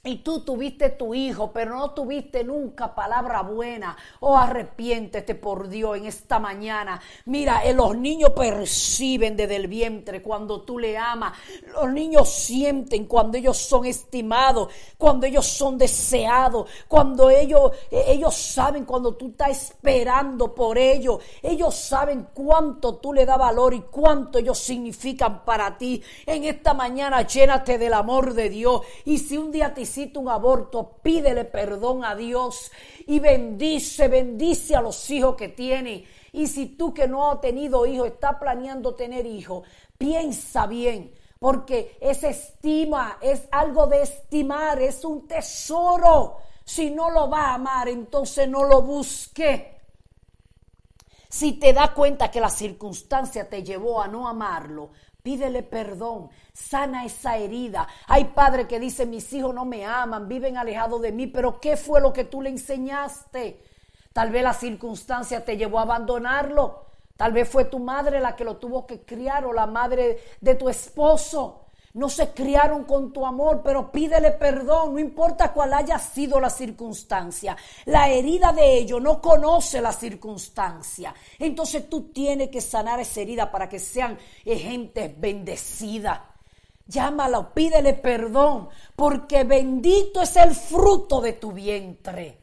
y 0.04 0.18
tú 0.18 0.40
tuviste 0.40 0.90
tu 0.90 1.14
hijo, 1.14 1.50
pero 1.52 1.76
no 1.76 1.90
tuviste 1.90 2.44
nunca 2.44 2.94
palabra 2.94 3.42
buena. 3.42 3.96
Oh, 4.20 4.36
arrepiéntete 4.36 5.34
por 5.34 5.68
Dios 5.68 5.96
en 5.96 6.06
esta 6.06 6.38
mañana. 6.38 7.00
Mira, 7.24 7.64
eh, 7.64 7.74
los 7.74 7.96
niños 7.96 8.30
perciben 8.30 9.36
desde 9.36 9.56
el 9.56 9.66
vientre 9.66 10.22
cuando 10.22 10.62
tú 10.62 10.78
le 10.78 10.96
amas. 10.96 11.36
Los 11.72 11.92
niños 11.92 12.32
sienten 12.32 13.06
cuando 13.06 13.36
ellos 13.36 13.56
son 13.56 13.84
estimados, 13.84 14.68
cuando 14.96 15.26
ellos 15.26 15.44
son 15.44 15.76
deseados, 15.76 16.70
cuando 16.86 17.28
ellos, 17.28 17.72
eh, 17.90 18.04
ellos 18.06 18.36
saben 18.36 18.84
cuando 18.84 19.16
tú 19.16 19.30
estás 19.30 19.50
esperando 19.50 20.54
por 20.54 20.78
ellos. 20.78 21.20
Ellos 21.42 21.74
saben 21.74 22.28
cuánto 22.32 22.96
tú 22.96 23.12
le 23.12 23.26
das 23.26 23.38
valor 23.38 23.74
y 23.74 23.80
cuánto 23.80 24.38
ellos 24.38 24.58
significan 24.58 25.44
para 25.44 25.76
ti. 25.76 26.00
En 26.26 26.44
esta 26.44 26.74
mañana 26.74 27.22
llénate 27.22 27.76
del 27.76 27.94
amor 27.94 28.34
de 28.34 28.50
Dios. 28.50 28.82
Y 29.04 29.18
si 29.18 29.36
un 29.36 29.50
día 29.50 29.74
necesita 29.96 30.20
un 30.20 30.28
aborto, 30.28 30.98
pídele 31.02 31.44
perdón 31.44 32.04
a 32.04 32.14
Dios 32.14 32.70
y 33.06 33.18
bendice, 33.18 34.08
bendice 34.08 34.76
a 34.76 34.82
los 34.82 35.08
hijos 35.10 35.36
que 35.36 35.48
tiene. 35.48 36.04
Y 36.32 36.48
si 36.48 36.76
tú 36.76 36.92
que 36.92 37.08
no 37.08 37.30
has 37.30 37.40
tenido 37.40 37.86
hijos, 37.86 38.08
está 38.08 38.38
planeando 38.38 38.94
tener 38.94 39.24
hijos, 39.24 39.66
piensa 39.96 40.66
bien, 40.66 41.14
porque 41.38 41.96
es 42.00 42.22
estima, 42.24 43.18
es 43.22 43.48
algo 43.50 43.86
de 43.86 44.02
estimar, 44.02 44.80
es 44.82 45.02
un 45.04 45.26
tesoro. 45.26 46.38
Si 46.62 46.90
no 46.90 47.10
lo 47.10 47.30
va 47.30 47.52
a 47.52 47.54
amar, 47.54 47.88
entonces 47.88 48.46
no 48.48 48.64
lo 48.64 48.82
busque. 48.82 49.80
Si 51.28 51.52
te 51.54 51.72
da 51.72 51.94
cuenta 51.94 52.30
que 52.30 52.40
la 52.40 52.50
circunstancia 52.50 53.48
te 53.48 53.62
llevó 53.62 54.02
a 54.02 54.08
no 54.08 54.28
amarlo, 54.28 54.90
pídele 55.22 55.62
perdón, 55.62 56.28
sana 56.56 57.04
esa 57.04 57.36
herida. 57.36 57.86
Hay 58.06 58.24
padres 58.26 58.66
que 58.66 58.80
dicen, 58.80 59.10
mis 59.10 59.32
hijos 59.32 59.54
no 59.54 59.64
me 59.64 59.84
aman, 59.84 60.28
viven 60.28 60.56
alejados 60.56 61.02
de 61.02 61.12
mí, 61.12 61.26
pero 61.26 61.60
¿qué 61.60 61.76
fue 61.76 62.00
lo 62.00 62.12
que 62.12 62.24
tú 62.24 62.40
le 62.40 62.50
enseñaste? 62.50 63.60
Tal 64.12 64.30
vez 64.30 64.42
la 64.42 64.54
circunstancia 64.54 65.44
te 65.44 65.56
llevó 65.56 65.78
a 65.78 65.82
abandonarlo. 65.82 66.86
Tal 67.16 67.32
vez 67.32 67.48
fue 67.48 67.66
tu 67.66 67.78
madre 67.78 68.20
la 68.20 68.36
que 68.36 68.44
lo 68.44 68.56
tuvo 68.56 68.86
que 68.86 69.02
criar 69.02 69.44
o 69.44 69.52
la 69.52 69.66
madre 69.66 70.18
de 70.40 70.54
tu 70.54 70.68
esposo 70.68 71.66
no 71.96 72.10
se 72.10 72.34
criaron 72.34 72.84
con 72.84 73.10
tu 73.10 73.24
amor, 73.24 73.62
pero 73.64 73.90
pídele 73.90 74.32
perdón, 74.32 74.92
no 74.92 74.98
importa 74.98 75.54
cuál 75.54 75.72
haya 75.72 75.98
sido 75.98 76.38
la 76.38 76.50
circunstancia. 76.50 77.56
La 77.86 78.10
herida 78.10 78.52
de 78.52 78.76
ellos 78.76 79.00
no 79.00 79.22
conoce 79.22 79.80
la 79.80 79.92
circunstancia. 79.94 81.14
Entonces 81.38 81.88
tú 81.88 82.12
tienes 82.12 82.50
que 82.50 82.60
sanar 82.60 83.00
esa 83.00 83.22
herida 83.22 83.50
para 83.50 83.66
que 83.66 83.78
sean 83.78 84.18
gente 84.44 85.14
bendecida. 85.16 86.35
Llámala, 86.86 87.52
pídele 87.52 87.94
perdón, 87.94 88.68
porque 88.94 89.44
bendito 89.44 90.22
es 90.22 90.36
el 90.36 90.54
fruto 90.54 91.20
de 91.20 91.32
tu 91.32 91.52
vientre. 91.52 92.40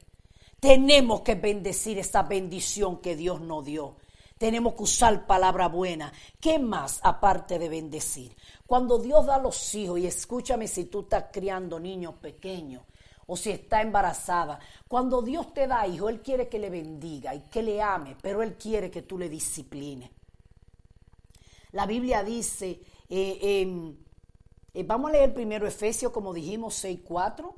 Tenemos 0.60 1.22
que 1.22 1.36
bendecir 1.36 1.98
esa 1.98 2.24
bendición 2.24 3.02
que 3.02 3.16
Dios 3.16 3.42
nos 3.42 3.64
dio. 3.66 3.98
Tenemos 4.38 4.74
que 4.74 4.84
usar 4.84 5.26
palabra 5.26 5.68
buena. 5.70 6.12
¿Qué 6.42 6.60
más 6.60 7.00
aparte 7.04 7.58
de 7.60 7.70
bendecir? 7.70 8.36
Cuando 8.66 8.98
Dios 8.98 9.26
da 9.26 9.38
los 9.38 9.74
hijos, 9.76 10.00
y 10.00 10.08
escúchame 10.08 10.68
si 10.68 10.86
tú 10.86 11.02
estás 11.02 11.26
criando 11.32 11.80
niños 11.80 12.16
pequeños 12.16 12.84
o 13.28 13.38
si 13.38 13.52
está 13.52 13.82
embarazada, 13.82 14.60
cuando 14.90 15.22
Dios 15.22 15.54
te 15.54 15.68
da 15.68 15.88
hijos, 15.88 16.10
Él 16.10 16.22
quiere 16.22 16.50
que 16.50 16.60
le 16.60 16.70
bendiga 16.70 17.34
y 17.34 17.42
que 17.44 17.64
le 17.64 17.82
ame, 17.82 18.18
pero 18.22 18.44
Él 18.44 18.56
quiere 18.56 18.92
que 18.92 19.04
tú 19.04 19.18
le 19.18 19.30
disciplines. 19.30 20.10
La 21.72 21.86
Biblia 21.86 22.24
dice, 22.24 22.82
eh, 23.10 23.96
vamos 24.82 25.10
a 25.10 25.14
leer 25.14 25.34
primero 25.36 25.68
Efesios, 25.68 26.12
como 26.12 26.34
dijimos, 26.34 26.84
6.4. 26.84 27.54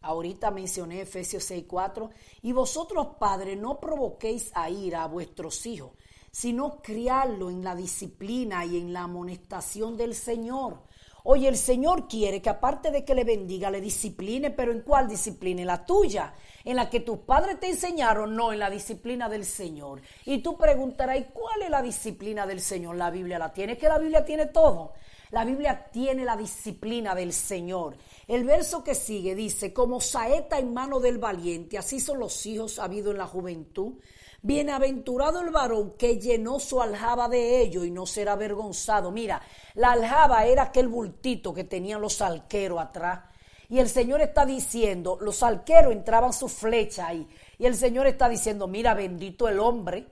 Ahorita 0.00 0.50
mencioné 0.50 1.02
Efesios 1.02 1.50
6.4. 1.50 2.08
Y 2.42 2.52
vosotros, 2.52 3.08
padres, 3.20 3.58
no 3.58 3.78
provoquéis 3.78 4.50
a 4.54 4.70
ira 4.70 5.02
a 5.02 5.08
vuestros 5.08 5.66
hijos, 5.66 5.92
sino 6.30 6.80
criarlo 6.80 7.50
en 7.50 7.62
la 7.62 7.74
disciplina 7.74 8.64
y 8.64 8.78
en 8.78 8.94
la 8.94 9.02
amonestación 9.02 9.98
del 9.98 10.14
Señor. 10.14 10.86
Oye, 11.28 11.48
el 11.48 11.56
Señor 11.56 12.06
quiere 12.06 12.40
que 12.40 12.50
aparte 12.50 12.92
de 12.92 13.04
que 13.04 13.12
le 13.12 13.24
bendiga, 13.24 13.68
le 13.68 13.80
discipline, 13.80 14.54
pero 14.56 14.70
¿en 14.70 14.82
cuál 14.82 15.08
disciplina? 15.08 15.60
En 15.60 15.66
la 15.66 15.84
tuya, 15.84 16.32
en 16.64 16.76
la 16.76 16.88
que 16.88 17.00
tus 17.00 17.18
padres 17.18 17.58
te 17.58 17.68
enseñaron, 17.68 18.36
no 18.36 18.52
en 18.52 18.60
la 18.60 18.70
disciplina 18.70 19.28
del 19.28 19.44
Señor. 19.44 20.02
Y 20.24 20.38
tú 20.38 20.56
preguntarás, 20.56 21.18
¿y 21.18 21.24
cuál 21.24 21.62
es 21.62 21.70
la 21.70 21.82
disciplina 21.82 22.46
del 22.46 22.60
Señor? 22.60 22.94
La 22.94 23.10
Biblia 23.10 23.40
la 23.40 23.52
tiene, 23.52 23.76
que 23.76 23.88
la 23.88 23.98
Biblia 23.98 24.24
tiene 24.24 24.46
todo. 24.46 24.92
La 25.30 25.44
Biblia 25.44 25.88
tiene 25.90 26.24
la 26.24 26.36
disciplina 26.36 27.14
del 27.14 27.32
Señor. 27.32 27.96
El 28.28 28.44
verso 28.44 28.84
que 28.84 28.94
sigue 28.94 29.34
dice, 29.34 29.72
como 29.72 30.00
saeta 30.00 30.58
en 30.58 30.72
mano 30.72 31.00
del 31.00 31.18
valiente, 31.18 31.78
así 31.78 31.98
son 31.98 32.20
los 32.20 32.46
hijos 32.46 32.78
habido 32.78 33.10
en 33.10 33.18
la 33.18 33.26
juventud. 33.26 33.94
Bienaventurado 34.42 35.40
el 35.40 35.50
varón 35.50 35.94
que 35.98 36.18
llenó 36.18 36.60
su 36.60 36.80
aljaba 36.80 37.28
de 37.28 37.60
ello 37.60 37.84
y 37.84 37.90
no 37.90 38.06
será 38.06 38.32
avergonzado. 38.32 39.10
Mira, 39.10 39.42
la 39.74 39.92
aljaba 39.92 40.46
era 40.46 40.64
aquel 40.64 40.86
bultito 40.86 41.52
que 41.52 41.64
tenían 41.64 42.00
los 42.00 42.20
alqueros 42.20 42.80
atrás. 42.80 43.24
Y 43.68 43.80
el 43.80 43.88
Señor 43.88 44.20
está 44.20 44.46
diciendo, 44.46 45.18
los 45.20 45.42
alqueros 45.42 45.92
entraban 45.92 46.32
su 46.32 46.48
flecha 46.48 47.08
ahí. 47.08 47.26
Y 47.58 47.66
el 47.66 47.74
Señor 47.74 48.06
está 48.06 48.28
diciendo, 48.28 48.68
mira, 48.68 48.94
bendito 48.94 49.48
el 49.48 49.58
hombre. 49.58 50.06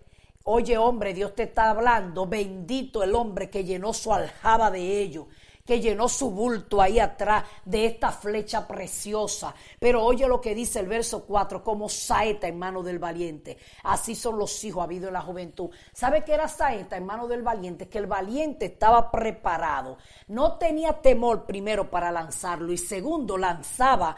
Oye, 0.45 0.77
hombre, 0.79 1.15
Dios 1.15 1.35
te 1.35 1.45
está 1.45 1.71
hablando. 1.71 2.27
Bendito 2.27 3.03
el 3.03 3.15
hombre 3.15 3.51
que 3.51 3.65
llenó 3.65 3.93
su 3.93 4.13
aljaba 4.13 4.71
de 4.71 5.01
ello 5.01 5.27
que 5.65 5.81
llenó 5.81 6.09
su 6.09 6.31
bulto 6.31 6.83
ahí 6.83 6.99
atrás 6.99 7.45
de 7.65 7.87
esta 7.87 8.13
flecha 8.13 8.69
preciosa. 8.69 9.55
Pero 9.79 10.05
oye 10.05 10.29
lo 10.29 10.41
que 10.41 10.55
dice 10.55 10.81
el 10.81 10.87
verso 10.87 11.25
4, 11.25 11.65
como 11.65 11.89
saeta 11.89 12.47
en 12.47 12.59
mano 12.59 12.83
del 12.83 12.99
valiente. 12.99 13.57
Así 13.83 14.15
son 14.15 14.39
los 14.39 14.63
hijos 14.65 14.85
habido 14.85 15.09
en 15.09 15.15
la 15.15 15.23
juventud. 15.23 15.71
¿Sabe 15.93 16.23
qué 16.23 16.35
era 16.35 16.49
saeta 16.49 16.97
en 16.97 17.07
mano 17.07 17.27
del 17.27 17.43
valiente? 17.43 17.89
Que 17.89 17.99
el 17.99 18.07
valiente 18.07 18.67
estaba 18.67 19.11
preparado. 19.11 19.97
No 20.29 20.59
tenía 20.59 21.01
temor 21.01 21.47
primero 21.47 21.91
para 21.91 22.13
lanzarlo 22.13 22.71
y 22.71 22.79
segundo 22.79 23.39
lanzaba 23.39 24.17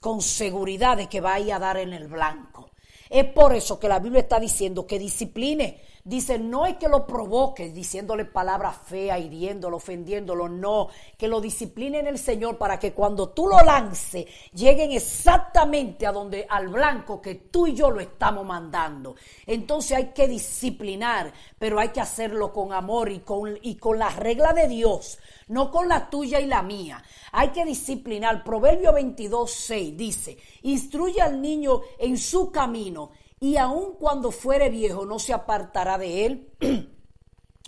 con 0.00 0.20
seguridad 0.20 0.96
de 0.96 1.08
que 1.08 1.20
vaya 1.20 1.56
a 1.56 1.60
dar 1.60 1.76
en 1.76 1.92
el 1.92 2.08
blanco. 2.08 2.70
Es 3.10 3.24
por 3.26 3.54
eso 3.54 3.78
que 3.78 3.88
la 3.88 3.98
Biblia 3.98 4.20
está 4.20 4.38
diciendo 4.38 4.86
que 4.86 4.98
discipline 4.98 5.76
Dice, 6.08 6.38
no 6.38 6.64
es 6.64 6.78
que 6.78 6.88
lo 6.88 7.06
provoque 7.06 7.68
diciéndole 7.68 8.24
palabras 8.24 8.78
feas, 8.82 9.20
hiriéndolo, 9.20 9.76
ofendiéndolo, 9.76 10.48
no, 10.48 10.88
que 11.18 11.28
lo 11.28 11.38
discipline 11.38 11.96
en 11.96 12.06
el 12.06 12.16
Señor 12.16 12.56
para 12.56 12.78
que 12.78 12.94
cuando 12.94 13.28
tú 13.28 13.46
lo 13.46 13.60
lances, 13.60 14.24
lleguen 14.54 14.92
exactamente 14.92 16.06
a 16.06 16.12
donde, 16.12 16.46
al 16.48 16.68
blanco 16.68 17.20
que 17.20 17.34
tú 17.34 17.66
y 17.66 17.74
yo 17.74 17.90
lo 17.90 18.00
estamos 18.00 18.46
mandando. 18.46 19.16
Entonces 19.44 19.98
hay 19.98 20.06
que 20.14 20.26
disciplinar, 20.26 21.30
pero 21.58 21.78
hay 21.78 21.90
que 21.90 22.00
hacerlo 22.00 22.54
con 22.54 22.72
amor 22.72 23.12
y 23.12 23.18
con, 23.18 23.58
y 23.60 23.74
con 23.74 23.98
la 23.98 24.08
regla 24.08 24.54
de 24.54 24.66
Dios, 24.66 25.18
no 25.48 25.70
con 25.70 25.88
la 25.88 26.08
tuya 26.08 26.40
y 26.40 26.46
la 26.46 26.62
mía. 26.62 27.04
Hay 27.32 27.48
que 27.48 27.66
disciplinar. 27.66 28.42
Proverbio 28.42 28.94
22, 28.94 29.50
6 29.50 29.94
dice, 29.94 30.38
instruye 30.62 31.20
al 31.20 31.42
niño 31.42 31.82
en 31.98 32.16
su 32.16 32.50
camino 32.50 33.10
y 33.40 33.56
aun 33.56 33.94
cuando 33.94 34.30
fuere 34.30 34.68
viejo 34.70 35.06
no 35.06 35.18
se 35.18 35.32
apartará 35.32 35.98
de 35.98 36.26
él. 36.26 36.52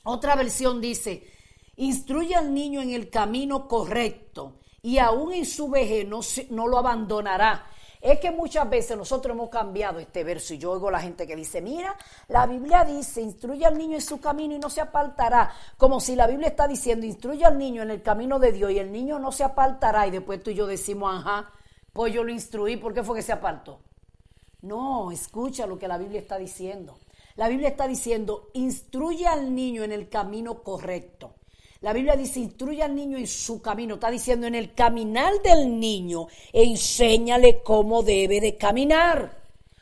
Otra 0.05 0.35
versión 0.35 0.81
dice, 0.81 1.25
instruye 1.77 2.35
al 2.35 2.53
niño 2.53 2.81
en 2.81 2.91
el 2.91 3.11
camino 3.11 3.69
correcto 3.69 4.61
y 4.83 4.99
aún 4.99 5.33
en 5.33 5.45
su 5.45 5.69
vejez 5.69 6.07
no, 6.07 6.21
no 6.51 6.67
lo 6.67 6.79
abandonará. 6.79 7.67
Es 8.01 8.19
que 8.19 8.31
muchas 8.31 8.69
veces 8.69 8.97
nosotros 8.97 9.35
hemos 9.35 9.51
cambiado 9.51 9.99
este 9.99 10.25
verso 10.25 10.55
y 10.55 10.59
yo 10.59 10.73
oigo 10.73 10.89
a 10.89 10.93
la 10.93 11.01
gente 11.01 11.27
que 11.27 11.37
dice, 11.37 11.61
mira, 11.61 11.95
la 12.29 12.47
Biblia 12.47 12.83
dice, 12.83 13.21
instruye 13.21 13.67
al 13.67 13.77
niño 13.77 13.97
en 13.97 14.01
su 14.01 14.19
camino 14.19 14.55
y 14.55 14.59
no 14.59 14.71
se 14.71 14.81
apartará, 14.81 15.53
como 15.77 16.01
si 16.01 16.17
la 16.17 16.27
Biblia 16.27 16.49
está 16.49 16.67
diciendo, 16.67 17.05
instruye 17.05 17.45
al 17.45 17.59
niño 17.59 17.83
en 17.83 17.91
el 17.91 18.03
camino 18.03 18.39
de 18.39 18.53
Dios 18.53 18.71
y 18.71 18.79
el 18.79 18.91
niño 18.91 19.19
no 19.19 19.33
se 19.33 19.45
apartará 19.45 20.07
y 20.07 20.11
después 20.11 20.43
tú 20.43 20.49
y 20.49 20.55
yo 20.55 20.67
decimos, 20.67 21.15
ajá, 21.15 21.51
pues 21.93 22.15
yo 22.15 22.25
lo 22.25 22.33
instruí, 22.33 22.79
¿por 22.79 22.95
qué 22.95 23.03
fue 23.03 23.17
que 23.17 23.23
se 23.23 23.33
apartó? 23.33 23.81
No, 24.63 25.11
escucha 25.11 25.67
lo 25.67 25.79
que 25.79 25.89
la 25.89 25.99
Biblia 25.99 26.21
está 26.21 26.39
diciendo. 26.39 26.99
La 27.37 27.49
Biblia 27.49 27.69
está 27.69 27.89
diciendo, 27.89 28.51
instruye 28.55 29.27
al 29.27 29.55
niño 29.55 29.83
en 29.85 29.93
el 29.93 30.09
camino 30.09 30.63
correcto. 30.63 31.35
La 31.81 31.95
Biblia 31.95 32.15
dice, 32.15 32.41
instruye 32.41 32.83
al 32.83 32.95
niño 32.95 33.17
en 33.17 33.27
su 33.27 33.63
camino. 33.63 33.95
Está 33.95 34.11
diciendo, 34.11 34.47
en 34.47 34.55
el 34.55 34.75
caminar 34.75 35.41
del 35.43 35.81
niño, 35.81 36.27
enséñale 36.53 37.63
cómo 37.63 38.03
debe 38.03 38.41
de 38.41 38.59
caminar. 38.59 39.39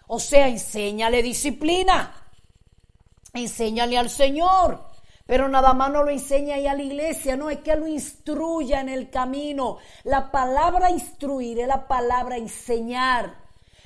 O 0.07 0.21
sea, 0.21 0.47
enséñale 0.47 1.23
disciplina. 1.23 2.31
Enséñale 3.35 3.99
al 3.99 4.11
Señor. 4.11 4.89
Pero 5.27 5.49
nada 5.49 5.75
más 5.75 5.91
no 5.91 6.05
lo 6.05 6.11
enseña 6.11 6.55
ahí 6.55 6.67
a 6.67 6.73
la 6.73 6.83
iglesia, 6.83 7.37
no, 7.37 7.51
es 7.51 7.59
que 7.59 7.77
lo 7.77 7.87
instruya 7.87 8.81
en 8.81 8.89
el 8.89 9.11
camino. 9.11 9.77
La 10.05 10.31
palabra 10.31 10.91
instruir 10.91 11.59
es 11.59 11.69
la 11.69 11.87
palabra 11.87 12.39
enseñar. 12.39 13.38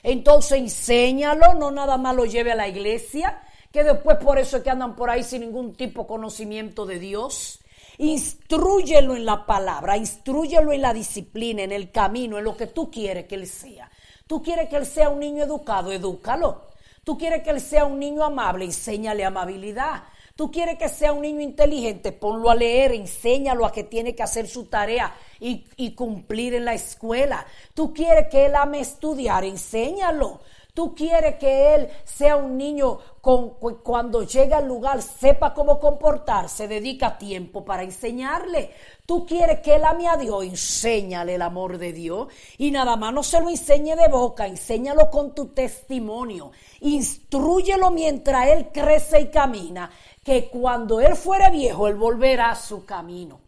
Entonces 0.03 0.59
enséñalo, 0.59 1.55
no 1.55 1.71
nada 1.71 1.97
más 1.97 2.17
lo 2.17 2.25
lleve 2.25 2.53
a 2.53 2.57
la 2.57 2.69
iglesia, 2.69 3.43
que 3.71 3.85
después 3.85 4.19
por 4.19 4.39
eso 4.39 4.57
es 4.57 4.63
que 4.63 4.71
andan 4.71 4.97
por 4.97 5.11
ahí 5.11 5.23
sin 5.23 5.43
ningún 5.43 5.75
tipo 5.75 6.03
de 6.03 6.09
conocimiento 6.09 6.85
de 6.87 6.99
Dios. 6.99 7.61
Instruyelo 7.99 9.15
en 9.15 9.25
la 9.25 9.47
palabra, 9.47 9.97
instruyelo 9.97 10.73
en 10.73 10.83
la 10.83 10.93
disciplina, 10.93 11.63
en 11.63 11.73
el 11.73 11.91
camino, 11.91 12.39
en 12.39 12.45
lo 12.45 12.57
que 12.57 12.67
tú 12.67 12.91
quieres 12.91 13.27
que 13.27 13.37
él 13.37 13.47
sea. 13.47 13.91
Tú 14.27 14.43
quieres 14.43 14.69
que 14.69 14.77
él 14.77 14.87
sea 14.87 15.09
un 15.09 15.21
niño 15.21 15.45
educado, 15.45 15.93
edúcalo. 15.93 16.69
Tú 17.05 17.19
quieres 17.19 17.43
que 17.43 17.51
él 17.51 17.61
sea 17.61 17.85
un 17.85 17.99
niño 17.99 18.25
amable, 18.25 18.65
enséñale 18.65 19.25
amabilidad. 19.25 20.05
Tú 20.43 20.51
quieres 20.51 20.77
que 20.77 20.89
sea 20.89 21.13
un 21.13 21.23
niño 21.23 21.41
inteligente, 21.41 22.11
ponlo 22.11 22.51
a 22.51 22.57
leer, 22.57 22.91
enséñalo 22.91 23.65
a 23.65 23.71
que 23.71 23.85
tiene 23.85 24.17
que 24.17 24.25
hacer 24.25 24.49
su 24.49 24.65
tarea 24.65 25.15
y, 25.39 25.95
cumplir 25.95 26.55
en 26.55 26.65
la 26.65 26.75
escuela. 26.75 27.47
Tú 27.75 27.95
quieres 27.95 28.27
que 28.27 28.47
él 28.47 28.57
ame 28.57 28.81
estudiar, 28.81 29.45
enséñalo. 29.45 30.41
Tú 30.75 30.97
quieres 30.97 31.37
que 31.37 31.75
él 31.75 31.89
sea 32.03 32.37
un 32.37 32.57
niño 32.57 32.99
con, 33.21 33.51
cuando 33.85 34.23
llega 34.23 34.57
al 34.57 34.67
lugar 34.67 35.01
sepa 35.03 35.53
cómo 35.53 35.79
comportarse, 35.79 36.67
dedica 36.67 37.19
tiempo 37.19 37.65
para 37.65 37.83
enseñarle. 37.83 38.71
Tú 39.05 39.27
quieres 39.27 39.61
que 39.61 39.75
él 39.75 39.85
ame 39.85 40.09
a 40.09 40.17
Dios, 40.17 40.43
enséñale 40.45 41.35
el 41.35 41.43
amor 41.43 41.77
de 41.77 41.93
Dios 41.93 42.29
y 42.57 42.71
nada 42.71 42.97
más 42.97 43.13
no 43.13 43.23
se 43.23 43.41
lo 43.41 43.51
enseñe 43.51 43.95
de 43.95 44.09
boca, 44.09 44.47
enséñalo 44.47 45.11
con 45.11 45.35
tu 45.35 45.49
testimonio, 45.49 46.53
instruyelo 46.81 47.91
mientras 47.91 48.49
él 48.49 48.71
crece 48.73 49.21
y 49.21 49.27
camina, 49.27 49.91
que 50.23 50.49
cuando 50.49 51.01
él 51.01 51.17
fuere 51.17 51.51
viejo 51.51 51.89
él 51.89 51.97
volverá 51.97 52.51
a 52.51 52.57
su 52.57 52.85
camino. 52.85 53.41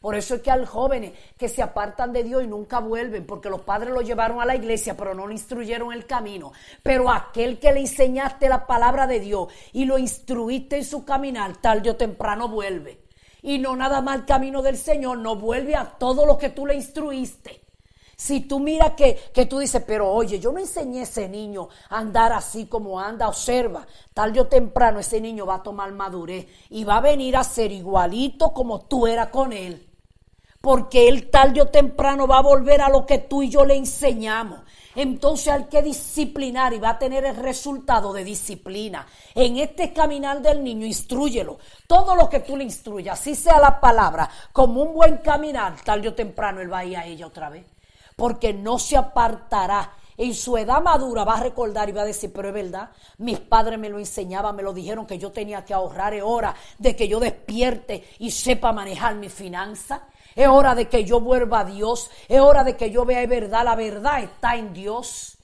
Por 0.00 0.16
eso 0.16 0.34
es 0.34 0.42
que 0.42 0.50
al 0.50 0.66
jóvenes 0.66 1.12
que 1.38 1.48
se 1.48 1.62
apartan 1.62 2.12
de 2.12 2.24
Dios 2.24 2.42
y 2.42 2.48
nunca 2.48 2.80
vuelven, 2.80 3.24
porque 3.24 3.48
los 3.48 3.60
padres 3.60 3.94
lo 3.94 4.00
llevaron 4.00 4.40
a 4.40 4.44
la 4.44 4.56
iglesia, 4.56 4.96
pero 4.96 5.14
no 5.14 5.28
le 5.28 5.34
instruyeron 5.34 5.92
el 5.92 6.06
camino. 6.06 6.52
Pero 6.82 7.08
aquel 7.08 7.60
que 7.60 7.72
le 7.72 7.80
enseñaste 7.80 8.48
la 8.48 8.66
palabra 8.66 9.06
de 9.06 9.20
Dios 9.20 9.46
y 9.72 9.84
lo 9.84 9.98
instruiste 9.98 10.78
en 10.78 10.84
su 10.84 11.04
caminar, 11.04 11.56
tarde 11.58 11.90
o 11.90 11.96
temprano 11.96 12.48
vuelve. 12.48 13.04
Y 13.42 13.60
no 13.60 13.76
nada 13.76 14.00
más 14.00 14.16
el 14.16 14.24
camino 14.24 14.60
del 14.60 14.76
Señor, 14.76 15.18
no 15.18 15.36
vuelve 15.36 15.76
a 15.76 15.84
todo 15.84 16.26
lo 16.26 16.36
que 16.36 16.50
tú 16.50 16.66
le 16.66 16.74
instruiste. 16.74 17.61
Si 18.22 18.42
tú 18.42 18.60
miras 18.60 18.92
que, 18.92 19.18
que, 19.34 19.46
tú 19.46 19.58
dices, 19.58 19.82
pero 19.84 20.08
oye, 20.08 20.38
yo 20.38 20.52
no 20.52 20.60
enseñé 20.60 21.00
a 21.00 21.02
ese 21.02 21.28
niño 21.28 21.68
a 21.88 21.98
andar 21.98 22.32
así 22.32 22.66
como 22.66 23.00
anda, 23.00 23.26
observa, 23.26 23.84
tarde 24.14 24.38
o 24.38 24.46
temprano 24.46 25.00
ese 25.00 25.20
niño 25.20 25.44
va 25.44 25.56
a 25.56 25.62
tomar 25.64 25.90
madurez 25.90 26.46
y 26.70 26.84
va 26.84 26.98
a 26.98 27.00
venir 27.00 27.36
a 27.36 27.42
ser 27.42 27.72
igualito 27.72 28.52
como 28.52 28.82
tú 28.82 29.08
eras 29.08 29.26
con 29.30 29.52
él 29.52 29.88
porque 30.60 31.08
él 31.08 31.28
tarde 31.30 31.60
o 31.60 31.66
temprano 31.66 32.28
va 32.28 32.38
a 32.38 32.42
volver 32.42 32.80
a 32.82 32.88
lo 32.88 33.04
que 33.04 33.18
tú 33.18 33.42
y 33.42 33.50
yo 33.50 33.64
le 33.64 33.74
enseñamos. 33.74 34.60
Entonces 34.94 35.48
hay 35.48 35.64
que 35.64 35.82
disciplinar 35.82 36.72
y 36.72 36.78
va 36.78 36.90
a 36.90 36.98
tener 37.00 37.24
el 37.24 37.34
resultado 37.34 38.12
de 38.12 38.22
disciplina. 38.22 39.04
En 39.34 39.56
este 39.56 39.92
caminar 39.92 40.40
del 40.40 40.62
niño, 40.62 40.86
instruyelo. 40.86 41.58
Todo 41.88 42.14
lo 42.14 42.28
que 42.28 42.38
tú 42.38 42.56
le 42.56 42.62
instruyas, 42.62 43.18
así 43.18 43.34
sea 43.34 43.58
la 43.58 43.80
palabra, 43.80 44.30
como 44.52 44.82
un 44.82 44.94
buen 44.94 45.16
caminar, 45.16 45.74
tarde 45.82 46.06
o 46.06 46.14
temprano 46.14 46.60
él 46.60 46.72
va 46.72 46.78
a 46.78 46.84
ir 46.84 46.96
a 46.96 47.06
ella 47.06 47.26
otra 47.26 47.50
vez. 47.50 47.66
Porque 48.16 48.52
no 48.52 48.78
se 48.78 48.96
apartará. 48.96 49.92
En 50.16 50.34
su 50.34 50.56
edad 50.56 50.82
madura 50.82 51.24
va 51.24 51.38
a 51.38 51.42
recordar 51.42 51.88
y 51.88 51.92
va 51.92 52.02
a 52.02 52.06
decir, 52.06 52.32
pero 52.32 52.48
es 52.48 52.54
verdad, 52.54 52.90
mis 53.18 53.40
padres 53.40 53.78
me 53.78 53.88
lo 53.88 53.98
enseñaban, 53.98 54.54
me 54.54 54.62
lo 54.62 54.72
dijeron 54.72 55.06
que 55.06 55.18
yo 55.18 55.32
tenía 55.32 55.64
que 55.64 55.72
ahorrar, 55.72 56.12
es 56.12 56.22
hora 56.22 56.54
de 56.78 56.94
que 56.94 57.08
yo 57.08 57.18
despierte 57.18 58.04
y 58.18 58.30
sepa 58.30 58.72
manejar 58.72 59.14
mi 59.14 59.30
finanza. 59.30 60.02
Es 60.34 60.48
hora 60.48 60.74
de 60.74 60.88
que 60.88 61.04
yo 61.04 61.20
vuelva 61.20 61.60
a 61.60 61.64
Dios. 61.64 62.10
Es 62.28 62.40
hora 62.40 62.64
de 62.64 62.76
que 62.76 62.90
yo 62.90 63.04
vea 63.04 63.26
verdad. 63.26 63.64
La 63.64 63.74
verdad 63.74 64.22
está 64.22 64.56
en 64.56 64.72
Dios. 64.72 65.38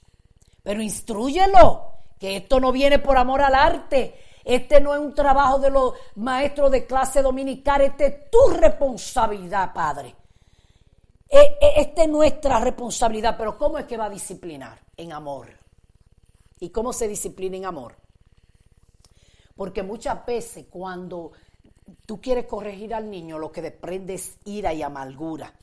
Pero 0.63 0.81
instruyelo, 0.81 1.93
que 2.19 2.37
esto 2.37 2.59
no 2.59 2.71
viene 2.71 2.99
por 2.99 3.17
amor 3.17 3.41
al 3.41 3.55
arte. 3.55 4.19
Este 4.43 4.81
no 4.81 4.93
es 4.93 4.99
un 4.99 5.13
trabajo 5.13 5.59
de 5.59 5.69
los 5.69 5.93
maestros 6.15 6.71
de 6.71 6.85
clase 6.85 7.21
dominical. 7.21 7.81
Este 7.81 8.05
es 8.05 8.29
tu 8.31 8.49
responsabilidad, 8.51 9.73
Padre. 9.73 10.15
E, 11.29 11.57
e, 11.61 11.81
esta 11.81 12.03
es 12.03 12.09
nuestra 12.09 12.59
responsabilidad. 12.59 13.37
Pero 13.37 13.57
¿cómo 13.57 13.77
es 13.77 13.85
que 13.85 13.97
va 13.97 14.05
a 14.05 14.09
disciplinar? 14.09 14.81
En 14.97 15.13
amor. 15.13 15.47
¿Y 16.59 16.69
cómo 16.69 16.91
se 16.91 17.07
disciplina 17.07 17.55
en 17.55 17.65
amor? 17.65 17.95
Porque 19.55 19.83
muchas 19.83 20.25
veces 20.25 20.65
cuando 20.69 21.31
tú 22.05 22.19
quieres 22.19 22.45
corregir 22.45 22.93
al 22.93 23.09
niño, 23.09 23.37
lo 23.37 23.51
que 23.51 23.61
desprende 23.61 24.15
es 24.15 24.37
ira 24.45 24.73
y 24.73 24.81
amargura. 24.81 25.53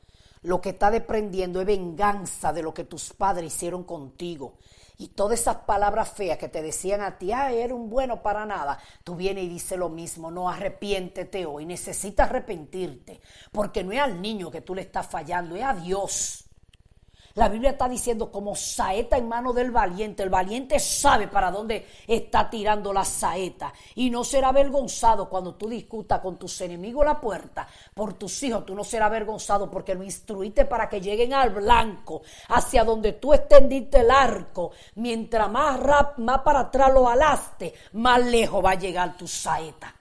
Lo 0.42 0.60
que 0.60 0.70
está 0.70 0.90
desprendiendo 0.90 1.60
es 1.60 1.66
venganza 1.66 2.52
de 2.52 2.62
lo 2.62 2.72
que 2.72 2.84
tus 2.84 3.12
padres 3.12 3.54
hicieron 3.54 3.84
contigo. 3.84 4.54
Y 4.98 5.08
todas 5.08 5.40
esas 5.40 5.56
palabras 5.56 6.10
feas 6.10 6.38
que 6.38 6.48
te 6.48 6.62
decían 6.62 7.02
a 7.02 7.18
ti, 7.18 7.30
ah, 7.32 7.52
eres 7.52 7.72
un 7.72 7.90
bueno 7.90 8.22
para 8.22 8.46
nada, 8.46 8.78
tú 9.04 9.14
vienes 9.14 9.44
y 9.44 9.48
dices 9.48 9.78
lo 9.78 9.90
mismo, 9.90 10.30
no 10.30 10.48
arrepiéntete 10.48 11.44
hoy, 11.44 11.66
necesitas 11.66 12.30
arrepentirte, 12.30 13.20
porque 13.52 13.84
no 13.84 13.92
es 13.92 14.00
al 14.00 14.22
niño 14.22 14.50
que 14.50 14.62
tú 14.62 14.74
le 14.74 14.82
estás 14.82 15.06
fallando, 15.06 15.54
es 15.54 15.64
a 15.64 15.74
Dios. 15.74 16.45
La 17.36 17.50
Biblia 17.50 17.72
está 17.72 17.86
diciendo 17.86 18.32
como 18.32 18.56
saeta 18.56 19.18
en 19.18 19.28
mano 19.28 19.52
del 19.52 19.70
valiente. 19.70 20.22
El 20.22 20.30
valiente 20.30 20.78
sabe 20.78 21.28
para 21.28 21.50
dónde 21.50 21.86
está 22.06 22.48
tirando 22.48 22.94
la 22.94 23.04
saeta 23.04 23.74
y 23.94 24.08
no 24.08 24.24
será 24.24 24.48
avergonzado 24.48 25.28
cuando 25.28 25.54
tú 25.54 25.68
discutas 25.68 26.20
con 26.20 26.38
tus 26.38 26.58
enemigos 26.62 27.04
la 27.04 27.20
puerta 27.20 27.68
por 27.92 28.14
tus 28.14 28.42
hijos. 28.42 28.64
Tú 28.64 28.74
no 28.74 28.82
serás 28.82 29.08
avergonzado 29.08 29.70
porque 29.70 29.94
lo 29.94 30.02
instruiste 30.02 30.64
para 30.64 30.88
que 30.88 30.98
lleguen 30.98 31.34
al 31.34 31.50
blanco, 31.50 32.22
hacia 32.48 32.84
donde 32.84 33.12
tú 33.12 33.34
extendiste 33.34 34.00
el 34.00 34.10
arco. 34.10 34.70
Mientras 34.94 35.50
más, 35.50 35.78
rap, 35.78 36.18
más 36.18 36.40
para 36.40 36.60
atrás 36.60 36.90
lo 36.90 37.06
alaste, 37.06 37.74
más 37.92 38.24
lejos 38.24 38.64
va 38.64 38.70
a 38.70 38.76
llegar 38.76 39.14
tu 39.14 39.28
saeta. 39.28 39.94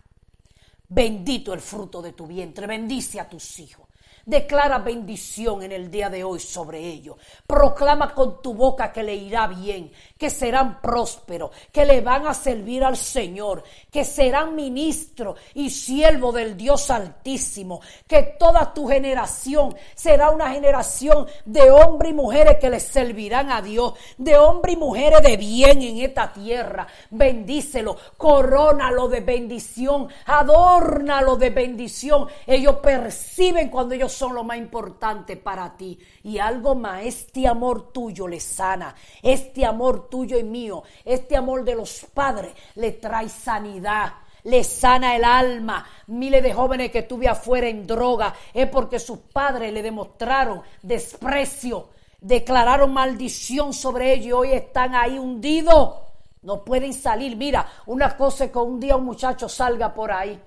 Bendito 0.88 1.54
el 1.54 1.60
fruto 1.60 2.02
de 2.02 2.14
tu 2.14 2.28
vientre, 2.28 2.66
bendice 2.66 3.20
a 3.20 3.28
tus 3.28 3.60
hijos. 3.60 3.85
Declara 4.26 4.80
bendición 4.80 5.62
en 5.62 5.72
el 5.72 5.92
día 5.92 6.10
de 6.10 6.24
hoy 6.24 6.40
sobre 6.40 6.80
ellos. 6.80 7.16
Proclama 7.46 8.12
con 8.16 8.42
tu 8.42 8.56
boca 8.56 8.92
que 8.92 9.04
le 9.04 9.14
irá 9.14 9.46
bien, 9.46 9.92
que 10.18 10.32
serán 10.32 10.82
prósperos, 10.82 11.52
que 11.72 11.86
le 11.86 12.02
van 12.02 12.26
a 12.26 12.34
servir 12.34 12.84
al 12.84 12.98
Señor, 12.98 13.64
que 13.92 14.04
serán 14.04 14.56
ministros 14.56 15.38
y 15.54 15.70
siervos 15.70 16.34
del 16.34 16.58
Dios 16.58 16.90
Altísimo, 16.90 17.82
que 18.08 18.36
toda 18.40 18.74
tu 18.74 18.88
generación 18.88 19.76
será 19.94 20.32
una 20.32 20.52
generación 20.52 21.28
de 21.46 21.70
hombres 21.70 22.12
y 22.12 22.16
mujeres 22.16 22.58
que 22.60 22.72
le 22.72 22.80
servirán 22.80 23.52
a 23.52 23.62
Dios, 23.62 23.94
de 24.18 24.38
hombres 24.38 24.76
y 24.76 24.80
mujeres 24.80 25.22
de 25.22 25.38
bien 25.38 25.84
en 25.84 25.98
esta 26.00 26.34
tierra. 26.34 26.88
Bendícelo, 27.12 27.96
corónalo 28.18 29.08
de 29.08 29.20
bendición, 29.20 30.08
adórnalo 30.26 31.36
de 31.36 31.52
bendición. 31.52 32.28
Ellos 32.48 32.78
perciben 32.78 33.70
cuando 33.70 33.94
ellos 33.94 34.15
son 34.16 34.34
lo 34.34 34.44
más 34.44 34.58
importante 34.58 35.38
para 35.38 35.76
ti. 35.76 36.00
Y 36.24 36.40
algo 36.40 36.76
más, 36.76 37.04
este 37.04 37.48
amor 37.48 37.92
tuyo 37.92 38.28
le 38.28 38.40
sana, 38.40 38.96
este 39.22 39.66
amor 39.66 40.10
tuyo 40.10 40.38
y 40.38 40.44
mío, 40.44 40.84
este 41.04 41.36
amor 41.36 41.64
de 41.64 41.76
los 41.76 42.06
padres 42.14 42.54
le 42.76 42.94
trae 42.94 43.30
sanidad 43.30 44.14
le 44.46 44.64
sana 44.64 45.16
el 45.16 45.24
alma. 45.24 45.86
Miles 46.08 46.44
de 46.44 46.54
jóvenes 46.54 46.92
que 46.92 47.04
tuve 47.04 47.28
afuera 47.28 47.68
en 47.68 47.86
droga 47.86 48.34
es 48.54 48.68
porque 48.70 49.00
sus 49.00 49.18
padres 49.18 49.74
le 49.74 49.82
demostraron 49.82 50.62
desprecio, 50.82 51.90
declararon 52.22 52.94
maldición 52.94 53.74
sobre 53.74 54.14
ellos 54.14 54.28
y 54.28 54.32
hoy 54.32 54.52
están 54.52 54.96
ahí 54.96 55.18
hundidos. 55.18 55.96
No 56.44 56.64
pueden 56.64 56.94
salir. 56.94 57.36
Mira, 57.36 57.68
una 57.88 58.16
cosa 58.16 58.46
es 58.46 58.52
que 58.52 58.60
un 58.60 58.80
día 58.80 58.96
un 58.96 59.06
muchacho 59.06 59.50
salga 59.50 59.94
por 59.94 60.12
ahí 60.12 60.40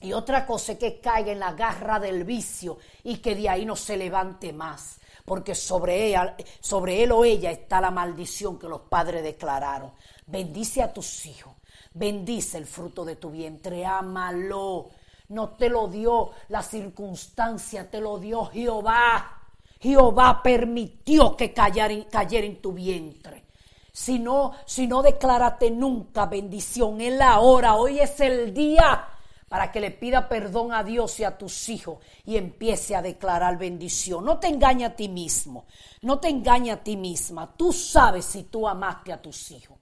y 0.00 0.14
otra 0.14 0.46
cosa 0.46 0.72
es 0.72 0.78
que 0.78 0.98
caiga 0.98 1.30
en 1.30 1.38
la 1.38 1.52
garra 1.52 2.00
del 2.00 2.24
vicio 2.24 2.78
y 3.04 3.18
que 3.18 3.34
de 3.34 3.48
ahí 3.48 3.66
no 3.66 3.76
se 3.76 3.98
levante 3.98 4.52
más. 4.52 4.98
Porque 5.26 5.54
sobre, 5.54 6.14
él 6.14 7.12
o 7.12 7.24
ella 7.24 7.50
está 7.50 7.80
la 7.80 7.90
maldición 7.90 8.58
que 8.58 8.66
los 8.66 8.80
padres 8.80 9.22
declararon. 9.22 9.92
Bendice 10.26 10.82
a 10.82 10.92
tus 10.92 11.26
hijos. 11.26 11.52
Bendice 11.92 12.56
el 12.56 12.66
fruto 12.66 13.04
de 13.04 13.16
tu 13.16 13.30
vientre. 13.30 13.84
Ámalo. 13.84 14.88
No 15.28 15.50
te 15.50 15.68
lo 15.68 15.86
dio 15.86 16.30
la 16.48 16.62
circunstancia, 16.62 17.88
te 17.88 18.00
lo 18.00 18.18
dio 18.18 18.46
Jehová. 18.46 19.42
Jehová 19.78 20.40
permitió 20.42 21.36
que 21.36 21.52
cayera, 21.52 21.92
en 21.92 22.60
tu 22.60 22.72
vientre. 22.72 23.44
Si 23.92 24.18
no, 24.18 24.54
si 24.64 24.86
no 24.86 25.02
declárate 25.02 25.70
nunca 25.70 26.26
bendición, 26.26 27.00
es 27.00 27.12
la 27.12 27.40
hora, 27.40 27.76
hoy 27.76 28.00
es 28.00 28.18
el 28.20 28.52
día 28.52 29.09
para 29.50 29.72
que 29.72 29.80
le 29.80 29.90
pida 29.90 30.28
perdón 30.28 30.72
a 30.72 30.84
Dios 30.84 31.18
y 31.18 31.24
a 31.24 31.36
tus 31.36 31.68
hijos 31.70 31.98
y 32.24 32.36
empiece 32.36 32.94
a 32.94 33.02
declarar 33.02 33.58
bendición. 33.58 34.24
No 34.24 34.38
te 34.38 34.46
engañe 34.46 34.84
a 34.84 34.94
ti 34.94 35.08
mismo, 35.08 35.66
no 36.02 36.20
te 36.20 36.28
engañe 36.28 36.70
a 36.70 36.84
ti 36.84 36.96
misma. 36.96 37.52
Tú 37.56 37.72
sabes 37.72 38.26
si 38.26 38.44
tú 38.44 38.68
amaste 38.68 39.12
a 39.12 39.20
tus 39.20 39.50
hijos. 39.50 39.76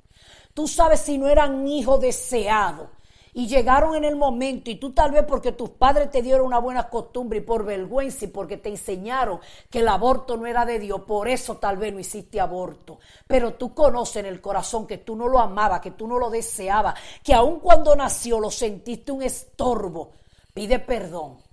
Tú 0.54 0.66
sabes 0.66 1.00
si 1.00 1.18
no 1.18 1.28
eran 1.28 1.68
hijos 1.68 2.00
deseados 2.00 2.88
y 3.38 3.46
llegaron 3.46 3.94
en 3.94 4.02
el 4.02 4.16
momento 4.16 4.68
y 4.68 4.80
tú 4.80 4.90
tal 4.90 5.12
vez 5.12 5.22
porque 5.22 5.52
tus 5.52 5.70
padres 5.70 6.10
te 6.10 6.22
dieron 6.22 6.44
una 6.44 6.58
buena 6.58 6.88
costumbre 6.88 7.38
y 7.38 7.42
por 7.42 7.64
vergüenza 7.64 8.24
y 8.24 8.28
porque 8.28 8.56
te 8.56 8.68
enseñaron 8.68 9.38
que 9.70 9.78
el 9.78 9.86
aborto 9.86 10.36
no 10.36 10.44
era 10.44 10.66
de 10.66 10.80
Dios, 10.80 11.02
por 11.02 11.28
eso 11.28 11.56
tal 11.58 11.76
vez 11.76 11.92
no 11.92 12.00
hiciste 12.00 12.40
aborto. 12.40 12.98
Pero 13.28 13.54
tú 13.54 13.74
conoces 13.74 14.16
en 14.16 14.26
el 14.26 14.40
corazón 14.40 14.88
que 14.88 14.98
tú 14.98 15.14
no 15.14 15.28
lo 15.28 15.38
amabas, 15.38 15.80
que 15.80 15.92
tú 15.92 16.08
no 16.08 16.18
lo 16.18 16.30
deseabas, 16.30 16.98
que 17.22 17.32
aun 17.32 17.60
cuando 17.60 17.94
nació 17.94 18.40
lo 18.40 18.50
sentiste 18.50 19.12
un 19.12 19.22
estorbo. 19.22 20.14
Pide 20.52 20.80
perdón 20.80 21.47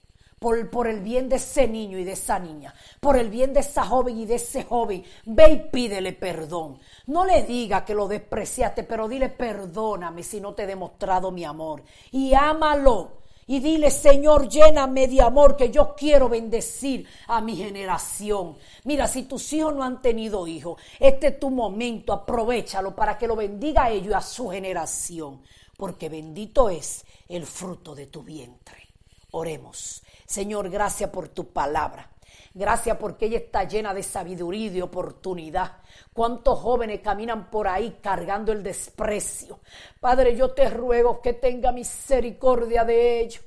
por, 0.71 0.87
el 0.87 0.99
bien 0.99 1.27
de 1.27 1.37
ese 1.37 1.67
niño 1.67 1.97
y 1.97 2.03
de 2.03 2.11
esa 2.11 2.37
niña, 2.37 2.71
por 2.99 3.17
el 3.17 3.31
bien 3.31 3.51
de 3.51 3.61
esa 3.61 3.83
joven 3.83 4.19
y 4.19 4.27
de 4.27 4.35
ese 4.35 4.63
joven, 4.63 5.03
ve 5.25 5.51
y 5.51 5.69
pídele 5.71 6.13
perdón. 6.13 6.77
No 7.07 7.25
le 7.25 7.41
diga 7.41 7.83
que 7.83 7.95
lo 7.95 8.07
despreciaste, 8.07 8.83
pero 8.83 9.07
dile 9.07 9.29
perdóname 9.29 10.21
si 10.21 10.39
no 10.39 10.53
te 10.53 10.63
he 10.63 10.67
demostrado 10.67 11.31
mi 11.31 11.43
amor. 11.43 11.81
Y 12.11 12.35
ámalo 12.35 13.23
Y 13.47 13.59
dile, 13.59 13.89
Señor, 13.89 14.47
lléname 14.47 15.07
de 15.07 15.21
amor 15.21 15.55
que 15.55 15.71
yo 15.71 15.95
quiero 15.95 16.29
bendecir 16.29 17.07
a 17.27 17.41
mi 17.41 17.55
generación. 17.55 18.55
Mira, 18.83 19.07
si 19.07 19.23
tus 19.23 19.51
hijos 19.53 19.73
no 19.73 19.83
han 19.83 20.01
tenido 20.01 20.47
hijos, 20.47 20.79
este 20.99 21.27
es 21.27 21.39
tu 21.39 21.49
momento, 21.49 22.13
aprovechalo 22.13 22.95
para 22.95 23.17
que 23.17 23.27
lo 23.27 23.35
bendiga 23.35 23.85
a 23.85 23.91
ellos 23.91 24.11
y 24.11 24.13
a 24.13 24.21
su 24.21 24.49
generación. 24.49 25.41
Porque 25.77 26.09
bendito 26.09 26.69
es 26.69 27.03
el 27.27 27.45
fruto 27.45 27.95
de 27.95 28.07
tu 28.07 28.23
vientre. 28.23 28.77
Oremos. 29.31 30.01
Señor, 30.25 30.69
gracias 30.69 31.09
por 31.09 31.29
tu 31.29 31.51
palabra. 31.53 32.09
Gracias 32.53 32.97
porque 32.97 33.25
ella 33.25 33.39
está 33.39 33.65
llena 33.65 33.93
de 33.93 34.01
sabiduría 34.01 34.67
y 34.67 34.69
de 34.69 34.81
oportunidad. 34.81 35.73
¿Cuántos 36.13 36.59
jóvenes 36.59 37.01
caminan 37.01 37.49
por 37.49 37.67
ahí 37.67 37.97
cargando 38.01 38.51
el 38.53 38.63
desprecio? 38.63 39.59
Padre, 39.99 40.35
yo 40.35 40.51
te 40.51 40.69
ruego 40.69 41.21
que 41.21 41.33
tenga 41.33 41.73
misericordia 41.73 42.85
de 42.85 43.19
ellos. 43.19 43.43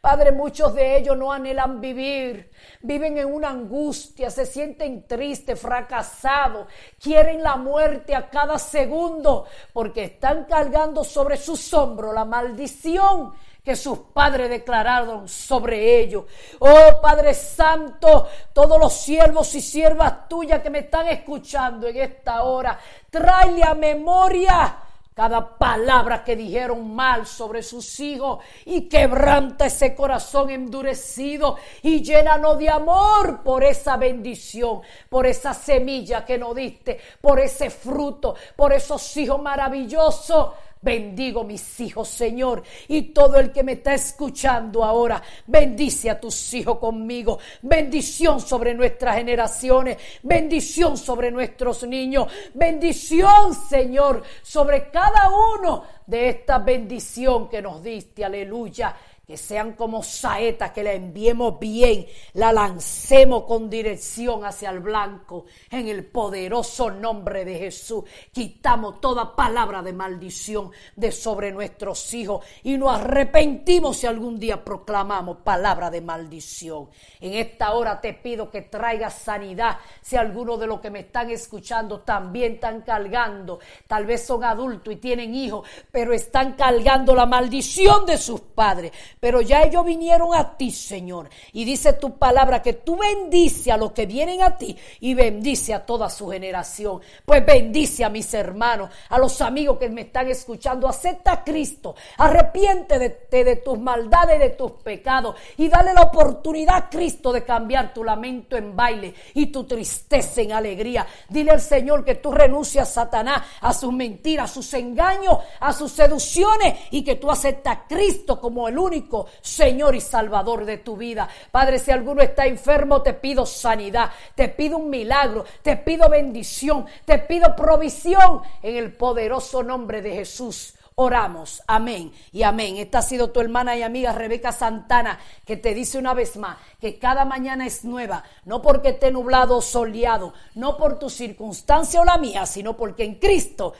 Padre, 0.00 0.32
muchos 0.32 0.74
de 0.74 0.96
ellos 0.96 1.16
no 1.16 1.30
anhelan 1.30 1.80
vivir, 1.80 2.50
viven 2.80 3.18
en 3.18 3.26
una 3.26 3.50
angustia, 3.50 4.30
se 4.30 4.46
sienten 4.46 5.06
tristes, 5.06 5.60
fracasados, 5.60 6.66
quieren 6.98 7.42
la 7.42 7.56
muerte 7.56 8.14
a 8.14 8.30
cada 8.30 8.58
segundo 8.58 9.46
porque 9.72 10.04
están 10.04 10.44
cargando 10.44 11.04
sobre 11.04 11.36
sus 11.36 11.72
hombros 11.74 12.14
la 12.14 12.24
maldición 12.24 13.34
que 13.64 13.76
sus 13.76 13.98
padres 14.12 14.48
declararon 14.48 15.28
sobre 15.28 16.00
ellos. 16.00 16.24
Oh 16.58 17.00
Padre 17.00 17.34
Santo, 17.34 18.28
todos 18.52 18.78
los 18.78 18.92
siervos 18.92 19.54
y 19.54 19.60
siervas 19.60 20.28
tuyas 20.28 20.60
que 20.60 20.70
me 20.70 20.80
están 20.80 21.08
escuchando 21.08 21.86
en 21.86 21.96
esta 21.96 22.42
hora, 22.42 22.78
tráele 23.10 23.62
a 23.62 23.74
memoria 23.74 24.76
cada 25.20 25.58
palabra 25.58 26.24
que 26.24 26.34
dijeron 26.34 26.94
mal 26.94 27.26
sobre 27.26 27.62
sus 27.62 28.00
hijos 28.00 28.42
y 28.64 28.88
quebranta 28.88 29.66
ese 29.66 29.94
corazón 29.94 30.48
endurecido 30.48 31.56
y 31.82 32.00
llénanos 32.00 32.58
de 32.58 32.70
amor 32.70 33.42
por 33.42 33.62
esa 33.62 33.98
bendición, 33.98 34.80
por 35.10 35.26
esa 35.26 35.52
semilla 35.52 36.24
que 36.24 36.38
nos 36.38 36.54
diste, 36.54 36.98
por 37.20 37.38
ese 37.38 37.68
fruto, 37.68 38.34
por 38.56 38.72
esos 38.72 39.14
hijos 39.18 39.42
maravillosos 39.42 40.52
Bendigo 40.82 41.44
mis 41.44 41.78
hijos, 41.80 42.08
Señor, 42.08 42.62
y 42.88 43.02
todo 43.12 43.38
el 43.38 43.52
que 43.52 43.62
me 43.62 43.72
está 43.72 43.92
escuchando 43.92 44.82
ahora, 44.82 45.22
bendice 45.46 46.08
a 46.08 46.18
tus 46.18 46.54
hijos 46.54 46.78
conmigo. 46.78 47.38
Bendición 47.60 48.40
sobre 48.40 48.72
nuestras 48.72 49.16
generaciones, 49.16 49.98
bendición 50.22 50.96
sobre 50.96 51.30
nuestros 51.30 51.82
niños, 51.86 52.28
bendición, 52.54 53.54
Señor, 53.54 54.22
sobre 54.40 54.90
cada 54.90 55.30
uno 55.58 55.84
de 56.06 56.30
esta 56.30 56.58
bendición 56.58 57.50
que 57.50 57.60
nos 57.60 57.82
diste. 57.82 58.24
Aleluya 58.24 58.96
que 59.30 59.36
sean 59.36 59.74
como 59.74 60.02
saetas, 60.02 60.72
que 60.72 60.82
la 60.82 60.92
enviemos 60.92 61.56
bien, 61.60 62.04
la 62.32 62.52
lancemos 62.52 63.44
con 63.44 63.70
dirección 63.70 64.44
hacia 64.44 64.70
el 64.70 64.80
blanco, 64.80 65.44
en 65.70 65.86
el 65.86 66.04
poderoso 66.04 66.90
nombre 66.90 67.44
de 67.44 67.56
Jesús. 67.56 68.02
Quitamos 68.32 69.00
toda 69.00 69.36
palabra 69.36 69.82
de 69.82 69.92
maldición 69.92 70.72
de 70.96 71.12
sobre 71.12 71.52
nuestros 71.52 72.12
hijos 72.12 72.44
y 72.64 72.76
nos 72.76 72.98
arrepentimos 72.98 73.98
si 73.98 74.08
algún 74.08 74.36
día 74.36 74.64
proclamamos 74.64 75.36
palabra 75.44 75.92
de 75.92 76.00
maldición. 76.00 76.88
En 77.20 77.34
esta 77.34 77.74
hora 77.74 78.00
te 78.00 78.14
pido 78.14 78.50
que 78.50 78.62
traigas 78.62 79.14
sanidad 79.14 79.78
si 80.02 80.16
alguno 80.16 80.56
de 80.56 80.66
los 80.66 80.80
que 80.80 80.90
me 80.90 81.00
están 81.00 81.30
escuchando 81.30 82.00
también 82.00 82.54
están 82.54 82.80
cargando, 82.80 83.60
tal 83.86 84.06
vez 84.06 84.26
son 84.26 84.42
adultos 84.42 84.92
y 84.92 84.96
tienen 84.96 85.36
hijos, 85.36 85.68
pero 85.92 86.12
están 86.12 86.54
cargando 86.54 87.14
la 87.14 87.26
maldición 87.26 88.04
de 88.04 88.18
sus 88.18 88.40
padres 88.40 88.90
pero 89.20 89.42
ya 89.42 89.62
ellos 89.62 89.84
vinieron 89.84 90.34
a 90.34 90.56
ti, 90.56 90.70
Señor. 90.70 91.28
Y 91.52 91.66
dice 91.66 91.92
tu 91.92 92.16
palabra 92.16 92.62
que 92.62 92.72
tú 92.72 92.96
bendice 92.96 93.70
a 93.70 93.76
los 93.76 93.92
que 93.92 94.06
vienen 94.06 94.42
a 94.42 94.56
ti 94.56 94.74
y 95.00 95.12
bendice 95.12 95.74
a 95.74 95.84
toda 95.84 96.08
su 96.08 96.30
generación. 96.30 97.02
Pues 97.26 97.44
bendice 97.44 98.02
a 98.02 98.08
mis 98.08 98.32
hermanos, 98.32 98.90
a 99.10 99.18
los 99.18 99.40
amigos 99.42 99.78
que 99.78 99.90
me 99.90 100.02
están 100.02 100.28
escuchando. 100.28 100.88
Acepta 100.88 101.32
a 101.32 101.44
Cristo, 101.44 101.94
arrepiente 102.16 102.98
de, 102.98 103.56
tus 103.56 103.78
maldades, 103.78 104.38
de 104.38 104.50
tus 104.50 104.72
pecados 104.72 105.36
y 105.58 105.68
dale 105.68 105.92
la 105.92 106.02
oportunidad 106.02 106.76
a 106.76 106.88
Cristo 106.88 107.30
de 107.30 107.44
cambiar 107.44 107.92
tu 107.92 108.02
lamento 108.02 108.56
en 108.56 108.74
baile 108.74 109.14
y 109.34 109.46
tu 109.46 109.64
tristeza 109.64 110.40
en 110.40 110.52
alegría. 110.52 111.06
Dile 111.28 111.50
al 111.50 111.60
Señor 111.60 112.06
que 112.06 112.14
tú 112.14 112.32
renuncias 112.32 112.88
a 112.88 113.02
Satanás, 113.02 113.42
a 113.60 113.74
sus 113.74 113.92
mentiras, 113.92 114.50
a 114.50 114.54
sus 114.54 114.72
engaños, 114.72 115.38
a 115.60 115.74
sus 115.74 115.92
seducciones 115.92 116.74
y 116.90 117.04
que 117.04 117.16
tú 117.16 117.30
aceptas 117.30 117.76
a 117.76 117.86
Cristo 117.86 118.40
como 118.40 118.66
el 118.66 118.78
único 118.78 119.09
Señor 119.40 119.94
y 119.94 120.00
Salvador 120.00 120.64
de 120.64 120.78
tu 120.78 120.96
vida. 120.96 121.28
Padre, 121.50 121.78
si 121.78 121.90
alguno 121.90 122.22
está 122.22 122.46
enfermo, 122.46 123.02
te 123.02 123.14
pido 123.14 123.46
sanidad, 123.46 124.10
te 124.34 124.48
pido 124.48 124.78
un 124.78 124.90
milagro, 124.90 125.44
te 125.62 125.76
pido 125.76 126.08
bendición, 126.08 126.86
te 127.04 127.18
pido 127.18 127.54
provisión 127.56 128.42
en 128.62 128.76
el 128.76 128.92
poderoso 128.94 129.62
nombre 129.62 130.02
de 130.02 130.14
Jesús. 130.14 130.74
Oramos, 130.96 131.62
amén 131.66 132.12
y 132.30 132.42
amén. 132.42 132.76
Esta 132.76 132.98
ha 132.98 133.02
sido 133.02 133.30
tu 133.30 133.40
hermana 133.40 133.74
y 133.74 133.82
amiga 133.82 134.12
Rebeca 134.12 134.52
Santana 134.52 135.18
que 135.46 135.56
te 135.56 135.72
dice 135.72 135.96
una 135.96 136.12
vez 136.12 136.36
más 136.36 136.58
que 136.78 136.98
cada 136.98 137.24
mañana 137.24 137.66
es 137.66 137.86
nueva, 137.86 138.22
no 138.44 138.60
porque 138.60 138.90
esté 138.90 139.10
nublado 139.10 139.56
o 139.56 139.62
soleado, 139.62 140.34
no 140.56 140.76
por 140.76 140.98
tu 140.98 141.08
circunstancia 141.08 142.02
o 142.02 142.04
la 142.04 142.18
mía, 142.18 142.44
sino 142.44 142.76
porque 142.76 143.04
en 143.04 143.14
Cristo 143.14 143.72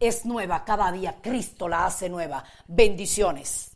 es 0.00 0.24
nueva 0.24 0.64
cada 0.64 0.90
día. 0.90 1.16
Cristo 1.20 1.68
la 1.68 1.84
hace 1.84 2.08
nueva. 2.08 2.42
Bendiciones. 2.66 3.73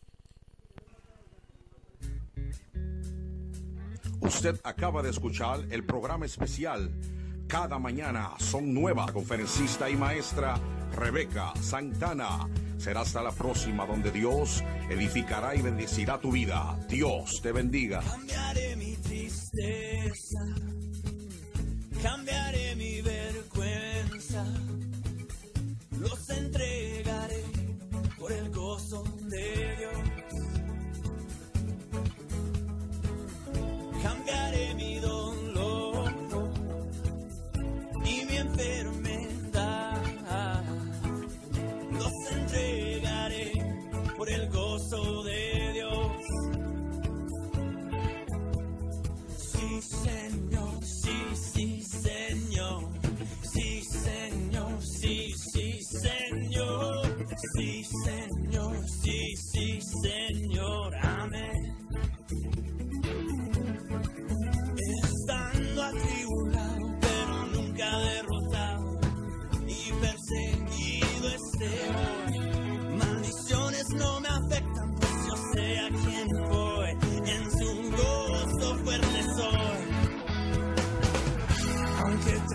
Usted 4.21 4.59
acaba 4.65 5.03
de 5.03 5.11
escuchar 5.11 5.61
el 5.71 5.85
programa 5.85 6.27
especial 6.27 6.91
Cada 7.47 7.79
mañana 7.79 8.35
son 8.39 8.75
nueva 8.75 9.07
conferencista 9.13 9.89
y 9.89 9.97
maestra 9.97 10.61
Rebeca 10.95 11.53
Santana. 11.61 12.49
Será 12.77 13.01
hasta 13.01 13.23
la 13.23 13.33
próxima 13.33 13.87
donde 13.87 14.11
Dios 14.11 14.63
edificará 14.91 15.55
y 15.55 15.63
bendecirá 15.63 16.21
tu 16.21 16.31
vida. 16.31 16.79
Dios 16.89 17.41
te 17.43 17.53
bendiga. 17.53 18.01
Cambiaré 18.03 18.77
mi 18.77 18.97
tristeza, 18.97 20.45
cambiaré 22.03 22.38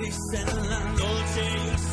Triste 0.04 0.36
en 0.36 0.70
la 0.70 0.80
noche, 0.80 1.93